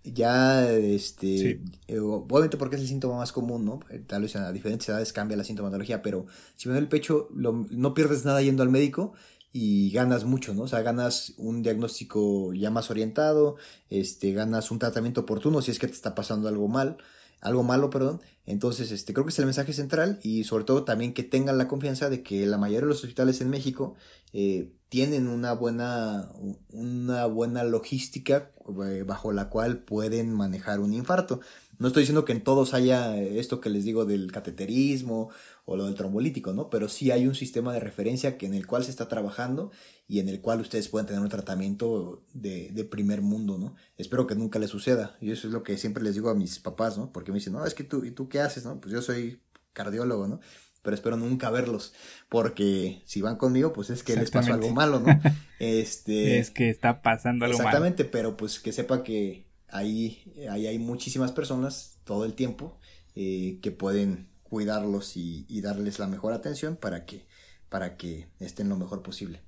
Ya, 0.04 0.70
este, 0.72 1.62
eh, 1.88 2.00
obviamente 2.00 2.58
porque 2.58 2.76
es 2.76 2.82
el 2.82 2.88
síntoma 2.88 3.18
más 3.18 3.32
común, 3.32 3.66
¿no? 3.66 3.80
Eh, 3.90 4.04
tal 4.06 4.24
vez 4.24 4.36
a 4.36 4.52
diferentes 4.52 4.88
edades 4.90 5.14
cambia 5.14 5.38
la 5.38 5.44
sintomatología, 5.44 6.02
pero 6.02 6.28
si 6.56 6.68
me 6.68 6.74
duele 6.74 6.86
el 6.86 6.90
pecho, 6.90 7.30
no 7.32 7.94
pierdes 7.94 8.26
nada 8.26 8.42
yendo 8.42 8.62
al 8.64 8.70
médico 8.70 9.14
y 9.58 9.90
ganas 9.92 10.26
mucho, 10.26 10.54
¿no? 10.54 10.64
O 10.64 10.68
sea, 10.68 10.82
ganas 10.82 11.34
un 11.38 11.62
diagnóstico 11.62 12.54
ya 12.54 12.72
más 12.72 12.92
orientado, 12.92 13.56
este, 13.90 14.34
ganas 14.34 14.70
un 14.70 14.80
tratamiento 14.80 15.22
oportuno 15.22 15.62
si 15.62 15.72
es 15.72 15.80
que 15.80 15.88
te 15.88 15.94
está 15.94 16.14
pasando 16.14 16.50
algo 16.50 16.68
mal, 16.68 16.98
algo 17.40 17.64
malo, 17.64 17.90
perdón. 17.90 18.20
Entonces, 18.46 18.92
este, 18.92 19.14
creo 19.14 19.26
que 19.26 19.32
es 19.32 19.40
el 19.40 19.46
mensaje 19.46 19.74
central 19.74 20.20
y 20.22 20.44
sobre 20.44 20.66
todo 20.66 20.84
también 20.84 21.14
que 21.14 21.24
tengan 21.24 21.58
la 21.58 21.68
confianza 21.68 22.10
de 22.10 22.22
que 22.22 22.46
la 22.46 22.58
mayoría 22.58 22.82
de 22.82 22.88
los 22.88 23.04
hospitales 23.04 23.42
en 23.42 23.50
México 23.50 23.96
eh, 24.34 24.72
tienen 24.90 25.28
una 25.28 25.54
buena, 25.54 26.30
una 26.72 27.26
buena 27.26 27.64
logística 27.64 28.52
eh, 28.86 29.04
bajo 29.04 29.32
la 29.32 29.50
cual 29.50 29.80
pueden 29.80 30.34
manejar 30.34 30.80
un 30.80 30.94
infarto. 30.94 31.40
No 31.78 31.88
estoy 31.88 32.04
diciendo 32.04 32.24
que 32.24 32.32
en 32.32 32.44
todos 32.44 32.74
haya 32.74 33.18
esto 33.18 33.60
que 33.60 33.70
les 33.70 33.84
digo 33.84 34.06
del 34.06 34.32
cateterismo 34.32 35.30
o 35.66 35.76
lo 35.76 35.86
del 35.86 35.96
trombolítico, 35.96 36.54
¿no? 36.54 36.70
Pero 36.70 36.88
sí 36.88 37.12
hay 37.12 37.28
un 37.28 37.36
sistema 37.36 37.74
de 37.74 37.82
referencia 37.82 38.38
que 38.38 38.46
en 38.46 38.54
el 38.54 38.66
cual 38.66 38.84
se 38.86 38.92
está 38.92 39.08
trabajando 39.08 39.72
y 40.08 40.20
en 40.20 40.30
el 40.30 40.40
cual 40.40 40.62
ustedes 40.62 40.88
pueden 40.88 41.08
tener 41.08 41.22
un 41.22 41.30
tratamiento 41.30 42.24
de, 42.34 42.70
de 42.72 42.84
primer 42.86 43.22
mundo, 43.22 43.58
¿no? 43.58 43.76
Espero 43.98 44.26
que 44.26 44.36
nunca 44.36 44.60
les 44.60 44.70
suceda. 44.70 45.18
Y 45.20 45.32
eso 45.32 45.48
es 45.48 45.54
lo 45.54 45.64
que 45.64 45.78
siempre 45.78 46.04
les 46.04 46.16
digo 46.16 46.30
a 46.30 46.36
mis 46.36 46.60
papás, 46.60 46.98
¿no? 46.98 47.12
Porque 47.12 47.32
me 47.32 47.40
dicen, 47.40 47.54
no, 47.54 47.66
es 47.66 47.74
que 47.74 47.84
tú, 47.84 48.06
¿y 48.06 48.12
tú 48.12 48.30
qué 48.36 48.42
haces, 48.42 48.66
no? 48.66 48.82
Pues 48.82 48.94
yo 48.94 49.02
soy 49.02 49.40
cardiólogo, 49.72 50.28
¿no? 50.28 50.42
Pero 50.82 50.94
espero 50.94 51.16
nunca 51.16 51.50
verlos, 51.50 51.94
porque 52.28 53.02
si 53.06 53.22
van 53.22 53.38
conmigo, 53.38 53.72
pues 53.72 53.90
es 53.90 54.04
que 54.04 54.16
les 54.18 54.30
pasó 54.30 54.54
algo 54.54 54.72
malo, 54.72 55.00
¿no? 55.00 55.08
Este... 55.60 56.38
es 56.38 56.52
que 56.52 56.70
está 56.70 57.02
pasando 57.02 57.46
algo 57.46 57.58
malo. 57.58 57.70
Exactamente, 57.70 58.04
pero 58.04 58.36
pues 58.36 58.60
que 58.60 58.74
sepa 58.74 59.04
que 59.04 59.48
ahí, 59.70 60.34
ahí 60.52 60.68
hay 60.68 60.78
muchísimas 60.80 61.32
personas 61.32 61.98
todo 62.04 62.26
el 62.26 62.34
tiempo 62.34 62.78
eh, 63.16 63.60
que 63.62 63.72
pueden 63.72 64.28
cuidarlos 64.44 65.16
y, 65.16 65.62
darles 65.62 65.98
la 65.98 66.08
mejor 66.08 66.34
atención 66.34 66.76
para 66.76 67.06
que, 67.06 67.26
para 67.70 67.96
que 67.96 68.28
estén 68.42 68.68
lo 68.68 68.76
mejor 68.76 69.02
posible. 69.02 69.40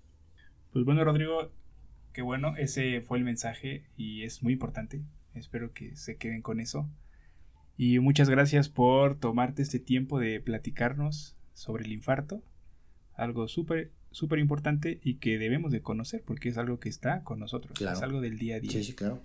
Pues 0.71 0.85
bueno, 0.85 1.03
Rodrigo, 1.03 1.51
qué 2.13 2.21
bueno, 2.21 2.55
ese 2.57 3.01
fue 3.01 3.17
el 3.17 3.25
mensaje 3.25 3.83
y 3.97 4.23
es 4.23 4.43
muy 4.43 4.53
importante. 4.53 5.01
Espero 5.33 5.73
que 5.73 5.97
se 5.97 6.15
queden 6.15 6.41
con 6.41 6.61
eso. 6.61 6.89
Y 7.77 7.99
muchas 7.99 8.29
gracias 8.29 8.69
por 8.69 9.19
tomarte 9.19 9.61
este 9.61 9.79
tiempo 9.79 10.19
de 10.19 10.39
platicarnos 10.41 11.35
sobre 11.53 11.85
el 11.85 11.91
infarto. 11.91 12.41
Algo 13.13 13.47
súper, 13.47 13.91
súper 14.11 14.39
importante 14.39 14.99
y 15.03 15.15
que 15.15 15.37
debemos 15.37 15.71
de 15.71 15.81
conocer 15.81 16.23
porque 16.25 16.49
es 16.49 16.57
algo 16.57 16.79
que 16.79 16.89
está 16.89 17.23
con 17.23 17.39
nosotros. 17.39 17.79
Es 17.79 18.01
algo 18.01 18.19
del 18.19 18.39
día 18.39 18.55
a 18.55 18.59
día. 18.59 18.71
Sí, 18.71 18.83
sí, 18.83 18.93
claro. 18.93 19.21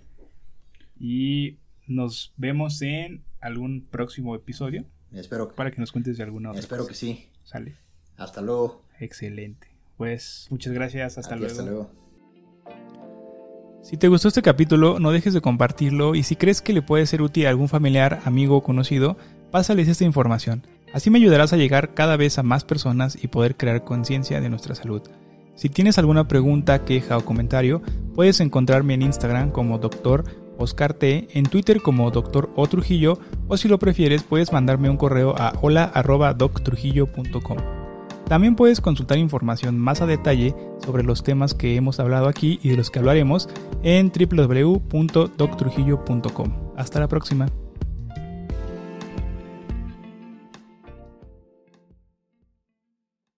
Y 0.99 1.57
nos 1.87 2.33
vemos 2.37 2.81
en 2.81 3.23
algún 3.41 3.81
próximo 3.81 4.35
episodio. 4.35 4.85
Espero 5.11 5.53
Para 5.53 5.71
que 5.71 5.79
nos 5.79 5.91
cuentes 5.91 6.17
de 6.17 6.23
alguna 6.23 6.49
otra 6.49 6.61
Espero 6.61 6.87
que 6.87 6.93
sí. 6.93 7.27
Sale. 7.43 7.75
Hasta 8.17 8.41
luego. 8.41 8.83
Excelente. 8.99 9.67
Pues 9.97 10.47
muchas 10.49 10.73
gracias. 10.73 11.17
Hasta 11.17 11.35
luego. 11.35 11.51
Hasta 11.51 11.63
luego. 11.63 12.02
Si 13.83 13.97
te 13.97 14.07
gustó 14.07 14.29
este 14.29 14.41
capítulo, 14.41 14.97
no 14.97 15.11
dejes 15.11 15.33
de 15.33 15.41
compartirlo 15.41 16.15
y 16.15 16.23
si 16.23 16.37
crees 16.37 16.61
que 16.61 16.71
le 16.71 16.81
puede 16.81 17.05
ser 17.05 17.21
útil 17.21 17.45
a 17.45 17.49
algún 17.49 17.67
familiar, 17.67 18.21
amigo 18.23 18.55
o 18.55 18.63
conocido, 18.63 19.17
pásales 19.51 19.89
esta 19.89 20.05
información. 20.05 20.65
Así 20.93 21.09
me 21.09 21.19
ayudarás 21.19 21.51
a 21.51 21.57
llegar 21.57 21.93
cada 21.93 22.15
vez 22.15 22.39
a 22.39 22.43
más 22.43 22.63
personas 22.63 23.21
y 23.21 23.27
poder 23.27 23.57
crear 23.57 23.83
conciencia 23.83 24.39
de 24.39 24.49
nuestra 24.49 24.73
salud. 24.73 25.01
Si 25.55 25.67
tienes 25.67 25.97
alguna 25.97 26.29
pregunta, 26.29 26.85
queja 26.85 27.17
o 27.17 27.25
comentario, 27.25 27.81
puedes 28.15 28.39
encontrarme 28.39 28.93
en 28.93 29.01
Instagram 29.01 29.51
como 29.51 29.79
doctor 29.79 30.23
Oscar 30.57 30.93
T, 30.93 31.27
en 31.33 31.43
Twitter 31.43 31.81
como 31.81 32.09
Dr. 32.09 32.51
O 32.55 32.67
Trujillo 32.67 33.19
o 33.49 33.57
si 33.57 33.67
lo 33.67 33.79
prefieres 33.79 34.23
puedes 34.23 34.53
mandarme 34.53 34.89
un 34.89 34.95
correo 34.95 35.35
a 35.37 35.59
hola.doctrujillo.com. 35.61 37.82
También 38.27 38.55
puedes 38.55 38.81
consultar 38.81 39.17
información 39.17 39.77
más 39.77 40.01
a 40.01 40.05
detalle 40.05 40.53
sobre 40.83 41.03
los 41.03 41.23
temas 41.23 41.53
que 41.53 41.75
hemos 41.75 41.99
hablado 41.99 42.27
aquí 42.27 42.59
y 42.63 42.69
de 42.69 42.77
los 42.77 42.89
que 42.89 42.99
hablaremos 42.99 43.49
en 43.83 44.11
www.doctrujillo.com. 44.11 46.53
Hasta 46.75 46.99
la 46.99 47.07
próxima. 47.07 47.47